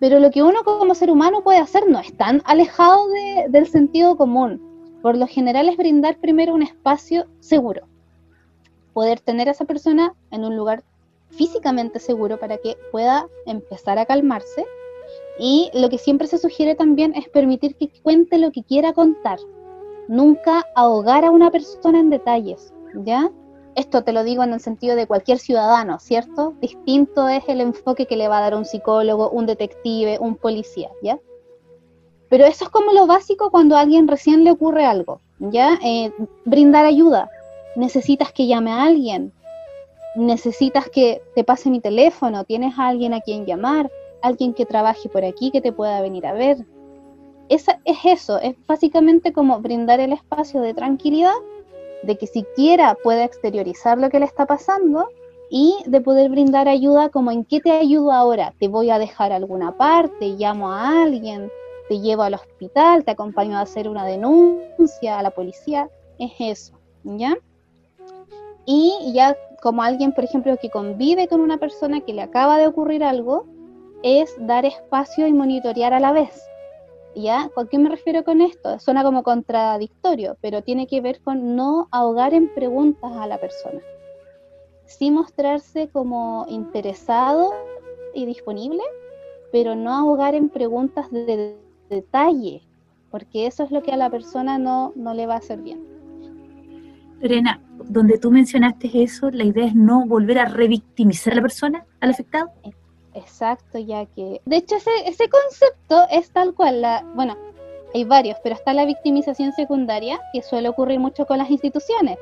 pero 0.00 0.18
lo 0.18 0.30
que 0.30 0.42
uno 0.42 0.64
como 0.64 0.94
ser 0.94 1.10
humano 1.10 1.42
puede 1.42 1.58
hacer 1.58 1.88
no 1.88 2.00
es 2.00 2.16
tan 2.16 2.42
alejado 2.46 3.06
del 3.48 3.68
sentido 3.68 4.16
común. 4.16 4.60
Por 5.02 5.16
lo 5.16 5.26
general 5.26 5.68
es 5.68 5.76
brindar 5.76 6.16
primero 6.18 6.54
un 6.54 6.62
espacio 6.62 7.26
seguro, 7.38 7.86
poder 8.92 9.20
tener 9.20 9.48
a 9.48 9.52
esa 9.52 9.64
persona 9.64 10.14
en 10.30 10.44
un 10.44 10.56
lugar 10.56 10.82
físicamente 11.28 12.00
seguro 12.00 12.38
para 12.40 12.58
que 12.58 12.76
pueda 12.90 13.26
empezar 13.46 13.98
a 13.98 14.06
calmarse. 14.06 14.66
Y 15.38 15.70
lo 15.74 15.88
que 15.88 15.98
siempre 15.98 16.26
se 16.26 16.38
sugiere 16.38 16.74
también 16.74 17.14
es 17.14 17.28
permitir 17.28 17.76
que 17.76 17.88
cuente 18.02 18.38
lo 18.38 18.52
que 18.52 18.62
quiera 18.62 18.92
contar, 18.92 19.38
nunca 20.08 20.66
ahogar 20.74 21.24
a 21.24 21.30
una 21.30 21.50
persona 21.50 22.00
en 22.00 22.10
detalles, 22.10 22.74
¿ya? 23.04 23.30
Esto 23.74 24.02
te 24.02 24.12
lo 24.12 24.24
digo 24.24 24.42
en 24.42 24.52
el 24.52 24.60
sentido 24.60 24.96
de 24.96 25.06
cualquier 25.06 25.38
ciudadano, 25.38 25.98
¿cierto? 25.98 26.54
Distinto 26.60 27.28
es 27.28 27.44
el 27.48 27.60
enfoque 27.60 28.06
que 28.06 28.16
le 28.16 28.28
va 28.28 28.38
a 28.38 28.42
dar 28.42 28.54
un 28.54 28.64
psicólogo, 28.64 29.30
un 29.30 29.46
detective, 29.46 30.18
un 30.20 30.36
policía, 30.36 30.90
¿ya? 31.02 31.18
Pero 32.28 32.44
eso 32.44 32.64
es 32.64 32.70
como 32.70 32.92
lo 32.92 33.06
básico 33.06 33.50
cuando 33.50 33.76
a 33.76 33.80
alguien 33.80 34.08
recién 34.08 34.44
le 34.44 34.52
ocurre 34.52 34.84
algo, 34.84 35.20
¿ya? 35.38 35.78
Eh, 35.82 36.12
brindar 36.44 36.84
ayuda. 36.84 37.30
Necesitas 37.76 38.32
que 38.32 38.46
llame 38.46 38.72
a 38.72 38.82
alguien, 38.82 39.32
necesitas 40.16 40.88
que 40.88 41.22
te 41.34 41.44
pase 41.44 41.70
mi 41.70 41.80
teléfono, 41.80 42.44
tienes 42.44 42.78
a 42.78 42.88
alguien 42.88 43.14
a 43.14 43.20
quien 43.20 43.46
llamar, 43.46 43.90
alguien 44.22 44.54
que 44.54 44.66
trabaje 44.66 45.08
por 45.08 45.24
aquí, 45.24 45.50
que 45.50 45.60
te 45.60 45.72
pueda 45.72 46.00
venir 46.00 46.26
a 46.26 46.32
ver, 46.32 46.58
es, 47.48 47.66
es 47.84 47.98
eso, 48.04 48.38
es 48.38 48.54
básicamente 48.66 49.32
como 49.32 49.60
brindar 49.60 50.00
el 50.00 50.12
espacio 50.12 50.60
de 50.60 50.72
tranquilidad, 50.74 51.34
de 52.02 52.16
que 52.16 52.26
siquiera 52.26 52.96
pueda 53.02 53.24
exteriorizar 53.24 53.98
lo 53.98 54.10
que 54.10 54.20
le 54.20 54.26
está 54.26 54.46
pasando 54.46 55.08
y 55.50 55.76
de 55.86 56.00
poder 56.00 56.30
brindar 56.30 56.68
ayuda 56.68 57.08
como 57.08 57.30
en 57.30 57.44
qué 57.44 57.60
te 57.60 57.72
ayudo 57.72 58.12
ahora, 58.12 58.54
te 58.58 58.68
voy 58.68 58.90
a 58.90 58.98
dejar 58.98 59.32
alguna 59.32 59.76
parte, 59.76 60.36
llamo 60.38 60.70
a 60.70 61.02
alguien, 61.02 61.50
te 61.88 61.98
llevo 61.98 62.22
al 62.22 62.34
hospital, 62.34 63.04
te 63.04 63.10
acompaño 63.10 63.58
a 63.58 63.62
hacer 63.62 63.88
una 63.88 64.06
denuncia 64.06 65.18
a 65.18 65.22
la 65.22 65.30
policía, 65.30 65.90
es 66.18 66.32
eso, 66.38 66.78
¿ya? 67.02 67.36
Y 68.64 69.12
ya 69.12 69.36
como 69.60 69.82
alguien, 69.82 70.12
por 70.12 70.24
ejemplo, 70.24 70.56
que 70.56 70.70
convive 70.70 71.26
con 71.26 71.40
una 71.40 71.58
persona 71.58 72.00
que 72.00 72.12
le 72.12 72.22
acaba 72.22 72.58
de 72.58 72.68
ocurrir 72.68 73.02
algo, 73.02 73.44
es 74.02 74.34
dar 74.38 74.64
espacio 74.64 75.26
y 75.26 75.32
monitorear 75.32 75.92
a 75.92 76.00
la 76.00 76.12
vez. 76.12 76.49
¿Ya? 77.14 77.50
¿Con 77.54 77.66
qué 77.68 77.78
me 77.78 77.88
refiero 77.88 78.24
con 78.24 78.40
esto? 78.40 78.78
Suena 78.78 79.02
como 79.02 79.22
contradictorio, 79.22 80.36
pero 80.40 80.62
tiene 80.62 80.86
que 80.86 81.00
ver 81.00 81.20
con 81.20 81.56
no 81.56 81.88
ahogar 81.90 82.34
en 82.34 82.52
preguntas 82.54 83.12
a 83.12 83.26
la 83.26 83.38
persona. 83.38 83.80
Sí 84.86 85.10
mostrarse 85.10 85.88
como 85.88 86.46
interesado 86.48 87.52
y 88.14 88.26
disponible, 88.26 88.82
pero 89.52 89.74
no 89.74 89.92
ahogar 89.92 90.34
en 90.34 90.48
preguntas 90.48 91.10
de, 91.10 91.56
detalle, 91.88 92.62
porque 93.10 93.46
eso 93.46 93.64
es 93.64 93.72
lo 93.72 93.82
que 93.82 93.90
a 93.90 93.96
la 93.96 94.10
persona 94.10 94.58
no, 94.58 94.92
no 94.94 95.12
le 95.12 95.26
va 95.26 95.34
a 95.34 95.38
hacer 95.38 95.60
bien. 95.60 95.84
Lorena, 97.20 97.60
donde 97.84 98.18
tú 98.18 98.30
mencionaste 98.30 99.02
eso, 99.02 99.30
la 99.30 99.44
idea 99.44 99.66
es 99.66 99.74
no 99.74 100.06
volver 100.06 100.38
a 100.38 100.46
revictimizar 100.46 101.32
a 101.32 101.36
la 101.36 101.42
persona, 101.42 101.84
al 102.00 102.10
afectado. 102.10 102.50
Exacto, 103.14 103.78
ya 103.78 104.06
que... 104.06 104.40
De 104.44 104.56
hecho, 104.56 104.76
ese, 104.76 104.90
ese 105.06 105.28
concepto 105.28 106.06
es 106.10 106.30
tal 106.30 106.54
cual, 106.54 106.80
la, 106.82 107.04
bueno, 107.14 107.36
hay 107.94 108.04
varios, 108.04 108.38
pero 108.42 108.54
está 108.54 108.72
la 108.72 108.84
victimización 108.84 109.52
secundaria, 109.52 110.20
que 110.32 110.42
suele 110.42 110.68
ocurrir 110.68 111.00
mucho 111.00 111.26
con 111.26 111.38
las 111.38 111.50
instituciones. 111.50 112.18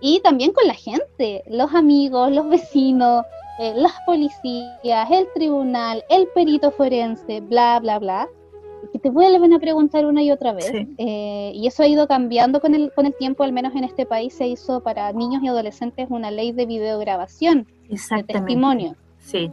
Y 0.00 0.20
también 0.20 0.52
con 0.52 0.66
la 0.66 0.74
gente, 0.74 1.42
los 1.48 1.74
amigos, 1.74 2.30
los 2.32 2.48
vecinos, 2.48 3.24
eh, 3.58 3.72
las 3.76 3.92
policías, 4.06 5.10
el 5.10 5.28
tribunal, 5.34 6.04
el 6.08 6.26
perito 6.28 6.70
forense, 6.70 7.40
bla, 7.40 7.78
bla, 7.80 7.98
bla, 7.98 8.28
que 8.92 8.98
te 8.98 9.10
vuelven 9.10 9.52
a 9.52 9.60
preguntar 9.60 10.04
una 10.06 10.22
y 10.22 10.32
otra 10.32 10.52
vez. 10.52 10.72
Eh, 10.98 11.52
y 11.54 11.66
eso 11.66 11.82
ha 11.82 11.86
ido 11.86 12.08
cambiando 12.08 12.60
con 12.60 12.74
el, 12.74 12.92
con 12.92 13.06
el 13.06 13.14
tiempo, 13.14 13.44
al 13.44 13.52
menos 13.52 13.74
en 13.76 13.84
este 13.84 14.06
país 14.06 14.34
se 14.34 14.46
hizo 14.48 14.82
para 14.82 15.12
niños 15.12 15.42
y 15.42 15.48
adolescentes 15.48 16.08
una 16.10 16.30
ley 16.30 16.52
de 16.52 16.66
videograbación, 16.66 17.68
de 17.88 18.24
testimonio. 18.24 18.96
Sí. 19.18 19.50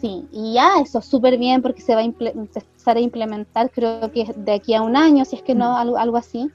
Sí, 0.00 0.26
y 0.32 0.54
ya 0.54 0.80
eso 0.80 1.00
es 1.00 1.04
súper 1.04 1.36
bien 1.38 1.62
porque 1.62 1.80
se 1.80 1.94
va 1.94 2.00
a 2.00 2.04
empezar 2.04 2.96
a 2.96 3.00
implementar, 3.00 3.70
creo 3.70 4.10
que 4.12 4.24
de 4.36 4.52
aquí 4.52 4.74
a 4.74 4.82
un 4.82 4.96
año, 4.96 5.24
si 5.24 5.36
es 5.36 5.42
que 5.42 5.54
no, 5.54 5.72
mm. 5.72 5.96
algo, 5.96 6.16
así. 6.16 6.50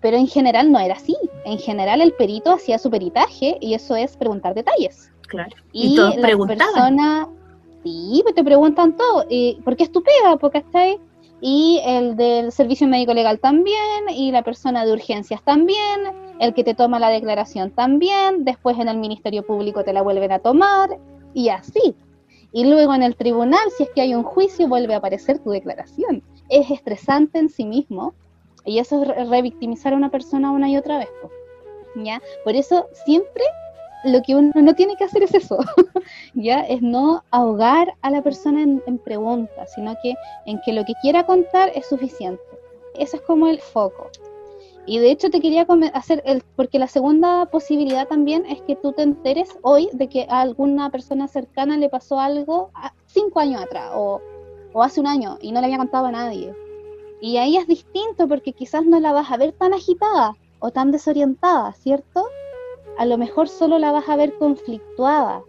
Pero 0.00 0.16
en 0.16 0.26
general 0.26 0.72
no 0.72 0.80
era 0.80 0.94
así. 0.94 1.16
En 1.44 1.58
general 1.58 2.00
el 2.00 2.12
perito 2.12 2.52
hacía 2.52 2.78
su 2.78 2.90
peritaje 2.90 3.58
y 3.60 3.74
eso 3.74 3.94
es 3.94 4.16
preguntar 4.16 4.54
detalles. 4.54 5.10
Claro. 5.28 5.54
Y, 5.72 5.94
y 5.94 5.96
la 5.96 6.36
persona, 6.46 7.28
sí, 7.84 8.20
pues 8.24 8.34
te 8.34 8.42
preguntan 8.42 8.96
todo. 8.96 9.24
¿Y 9.28 9.60
¿Por 9.64 9.76
qué 9.76 9.84
es 9.84 9.92
tu 9.92 10.02
pega? 10.02 10.36
Porque 10.36 10.58
está 10.58 10.80
ahí. 10.80 10.98
Y 11.40 11.80
el 11.84 12.16
del 12.16 12.50
servicio 12.52 12.88
médico 12.88 13.14
legal 13.14 13.38
también, 13.38 14.08
y 14.10 14.32
la 14.32 14.42
persona 14.42 14.84
de 14.84 14.92
urgencias 14.92 15.42
también, 15.44 16.00
el 16.40 16.54
que 16.54 16.64
te 16.64 16.74
toma 16.74 16.98
la 16.98 17.10
declaración 17.10 17.70
también, 17.70 18.44
después 18.44 18.78
en 18.78 18.88
el 18.88 18.96
Ministerio 18.96 19.44
Público 19.44 19.84
te 19.84 19.92
la 19.92 20.02
vuelven 20.02 20.32
a 20.32 20.38
tomar, 20.38 20.98
y 21.34 21.50
así. 21.50 21.94
Y 22.54 22.64
luego 22.64 22.94
en 22.94 23.02
el 23.02 23.16
tribunal, 23.16 23.68
si 23.76 23.82
es 23.82 23.90
que 23.90 24.00
hay 24.00 24.14
un 24.14 24.22
juicio, 24.22 24.68
vuelve 24.68 24.94
a 24.94 24.98
aparecer 24.98 25.40
tu 25.40 25.50
declaración. 25.50 26.22
Es 26.48 26.70
estresante 26.70 27.40
en 27.40 27.50
sí 27.50 27.64
mismo 27.64 28.14
y 28.64 28.78
eso 28.78 29.02
es 29.02 29.28
revictimizar 29.28 29.92
a 29.92 29.96
una 29.96 30.10
persona 30.10 30.52
una 30.52 30.70
y 30.70 30.76
otra 30.76 30.98
vez. 30.98 31.08
¿ya? 31.96 32.22
Por 32.44 32.54
eso 32.54 32.88
siempre 33.04 33.42
lo 34.04 34.22
que 34.22 34.34
uno 34.34 34.52
no 34.54 34.74
tiene 34.74 34.96
que 34.96 35.04
hacer 35.04 35.22
es 35.22 35.34
eso, 35.34 35.58
¿ya? 36.34 36.60
Es 36.60 36.82
no 36.82 37.24
ahogar 37.30 37.94
a 38.02 38.10
la 38.10 38.22
persona 38.22 38.62
en, 38.62 38.82
en 38.86 38.98
preguntas, 38.98 39.72
sino 39.74 39.94
que 40.02 40.14
en 40.46 40.60
que 40.60 40.72
lo 40.72 40.84
que 40.84 40.92
quiera 41.00 41.24
contar 41.26 41.72
es 41.74 41.86
suficiente. 41.86 42.42
Eso 42.94 43.16
es 43.16 43.22
como 43.22 43.48
el 43.48 43.60
foco. 43.60 44.10
Y 44.86 44.98
de 44.98 45.10
hecho 45.10 45.30
te 45.30 45.40
quería 45.40 45.66
hacer, 45.94 46.22
el, 46.26 46.42
porque 46.56 46.78
la 46.78 46.88
segunda 46.88 47.46
posibilidad 47.46 48.06
también 48.06 48.44
es 48.46 48.60
que 48.62 48.76
tú 48.76 48.92
te 48.92 49.02
enteres 49.02 49.58
hoy 49.62 49.88
de 49.92 50.08
que 50.08 50.26
a 50.28 50.42
alguna 50.42 50.90
persona 50.90 51.26
cercana 51.26 51.78
le 51.78 51.88
pasó 51.88 52.20
algo 52.20 52.70
cinco 53.06 53.40
años 53.40 53.62
atrás 53.62 53.92
o, 53.94 54.20
o 54.74 54.82
hace 54.82 55.00
un 55.00 55.06
año 55.06 55.38
y 55.40 55.52
no 55.52 55.60
le 55.60 55.66
había 55.66 55.78
contado 55.78 56.06
a 56.06 56.12
nadie. 56.12 56.54
Y 57.22 57.38
ahí 57.38 57.56
es 57.56 57.66
distinto 57.66 58.28
porque 58.28 58.52
quizás 58.52 58.84
no 58.84 59.00
la 59.00 59.12
vas 59.12 59.30
a 59.30 59.38
ver 59.38 59.52
tan 59.52 59.72
agitada 59.72 60.36
o 60.58 60.70
tan 60.70 60.90
desorientada, 60.90 61.72
¿cierto? 61.72 62.26
A 62.98 63.06
lo 63.06 63.16
mejor 63.16 63.48
solo 63.48 63.78
la 63.78 63.90
vas 63.90 64.08
a 64.10 64.16
ver 64.16 64.36
conflictuada 64.36 65.42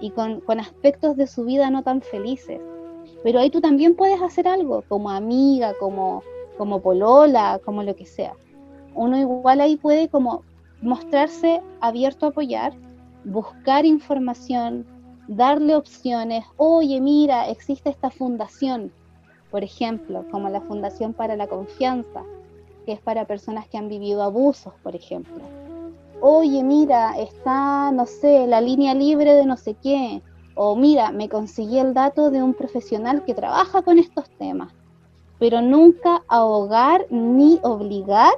y 0.00 0.10
con, 0.10 0.40
con 0.40 0.60
aspectos 0.60 1.16
de 1.16 1.26
su 1.26 1.44
vida 1.44 1.70
no 1.70 1.82
tan 1.82 2.02
felices. 2.02 2.60
Pero 3.22 3.38
ahí 3.38 3.48
tú 3.48 3.62
también 3.62 3.96
puedes 3.96 4.20
hacer 4.20 4.46
algo 4.46 4.84
como 4.86 5.08
amiga, 5.08 5.72
como, 5.80 6.22
como 6.58 6.82
polola, 6.82 7.58
como 7.64 7.82
lo 7.82 7.96
que 7.96 8.04
sea 8.04 8.34
uno 8.96 9.16
igual 9.18 9.60
ahí 9.60 9.76
puede 9.76 10.08
como 10.08 10.42
mostrarse 10.82 11.62
abierto 11.80 12.26
a 12.26 12.28
apoyar, 12.30 12.72
buscar 13.24 13.84
información, 13.84 14.86
darle 15.28 15.76
opciones. 15.76 16.44
Oye, 16.56 17.00
mira, 17.00 17.48
existe 17.48 17.90
esta 17.90 18.10
fundación, 18.10 18.92
por 19.50 19.62
ejemplo, 19.64 20.24
como 20.30 20.48
la 20.48 20.60
Fundación 20.60 21.12
para 21.12 21.36
la 21.36 21.46
Confianza, 21.46 22.22
que 22.84 22.92
es 22.92 23.00
para 23.00 23.24
personas 23.26 23.68
que 23.68 23.78
han 23.78 23.88
vivido 23.88 24.22
abusos, 24.22 24.74
por 24.82 24.94
ejemplo. 24.94 25.42
Oye, 26.20 26.62
mira, 26.62 27.18
está, 27.18 27.90
no 27.92 28.06
sé, 28.06 28.46
la 28.46 28.60
línea 28.60 28.94
libre 28.94 29.34
de 29.34 29.44
no 29.44 29.56
sé 29.56 29.74
qué. 29.74 30.22
O 30.54 30.74
mira, 30.76 31.10
me 31.12 31.28
conseguí 31.28 31.78
el 31.78 31.92
dato 31.94 32.30
de 32.30 32.42
un 32.42 32.54
profesional 32.54 33.24
que 33.24 33.34
trabaja 33.34 33.82
con 33.82 33.98
estos 33.98 34.28
temas. 34.38 34.72
pero 35.38 35.60
nunca 35.60 36.22
ahogar 36.28 37.06
ni 37.10 37.58
obligar 37.62 38.32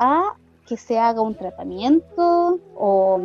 a 0.00 0.34
que 0.66 0.76
se 0.76 0.98
haga 0.98 1.20
un 1.20 1.36
tratamiento 1.36 2.58
o 2.74 3.20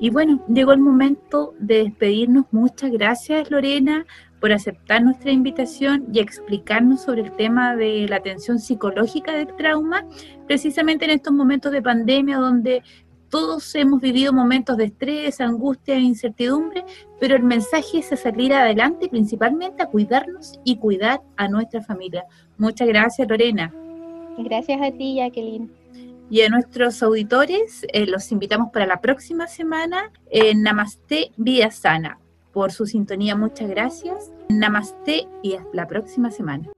Y 0.00 0.10
bueno, 0.10 0.44
llegó 0.48 0.72
el 0.72 0.80
momento 0.80 1.54
de 1.58 1.84
despedirnos. 1.84 2.46
Muchas 2.50 2.90
gracias, 2.90 3.50
Lorena, 3.50 4.06
por 4.40 4.52
aceptar 4.52 5.02
nuestra 5.02 5.30
invitación 5.30 6.06
y 6.12 6.20
explicarnos 6.20 7.02
sobre 7.02 7.22
el 7.22 7.32
tema 7.32 7.76
de 7.76 8.06
la 8.08 8.16
atención 8.16 8.58
psicológica 8.58 9.32
del 9.32 9.54
trauma, 9.56 10.06
precisamente 10.46 11.04
en 11.04 11.12
estos 11.12 11.32
momentos 11.32 11.72
de 11.72 11.82
pandemia 11.82 12.38
donde 12.38 12.82
todos 13.28 13.74
hemos 13.74 14.00
vivido 14.00 14.32
momentos 14.32 14.76
de 14.76 14.84
estrés, 14.84 15.40
angustia 15.40 15.96
e 15.96 16.00
incertidumbre, 16.00 16.84
pero 17.20 17.34
el 17.34 17.42
mensaje 17.42 17.98
es 17.98 18.12
a 18.12 18.16
salir 18.16 18.52
adelante, 18.54 19.08
principalmente 19.08 19.82
a 19.82 19.86
cuidarnos 19.86 20.60
y 20.64 20.76
cuidar 20.76 21.20
a 21.36 21.48
nuestra 21.48 21.82
familia. 21.82 22.24
Muchas 22.56 22.86
gracias, 22.86 23.28
Lorena. 23.28 23.72
Gracias 24.38 24.80
a 24.80 24.90
ti, 24.92 25.16
Jacqueline. 25.16 25.70
Y 26.28 26.42
a 26.42 26.48
nuestros 26.48 27.02
auditores 27.02 27.86
eh, 27.92 28.06
los 28.06 28.32
invitamos 28.32 28.70
para 28.72 28.86
la 28.86 29.00
próxima 29.00 29.46
semana 29.46 30.10
en 30.30 30.62
Namaste 30.62 31.30
Vida 31.36 31.70
Sana. 31.70 32.18
Por 32.52 32.72
su 32.72 32.86
sintonía, 32.86 33.36
muchas 33.36 33.68
gracias. 33.68 34.32
Namaste 34.48 35.28
y 35.42 35.54
hasta 35.54 35.70
la 35.72 35.86
próxima 35.86 36.30
semana. 36.30 36.68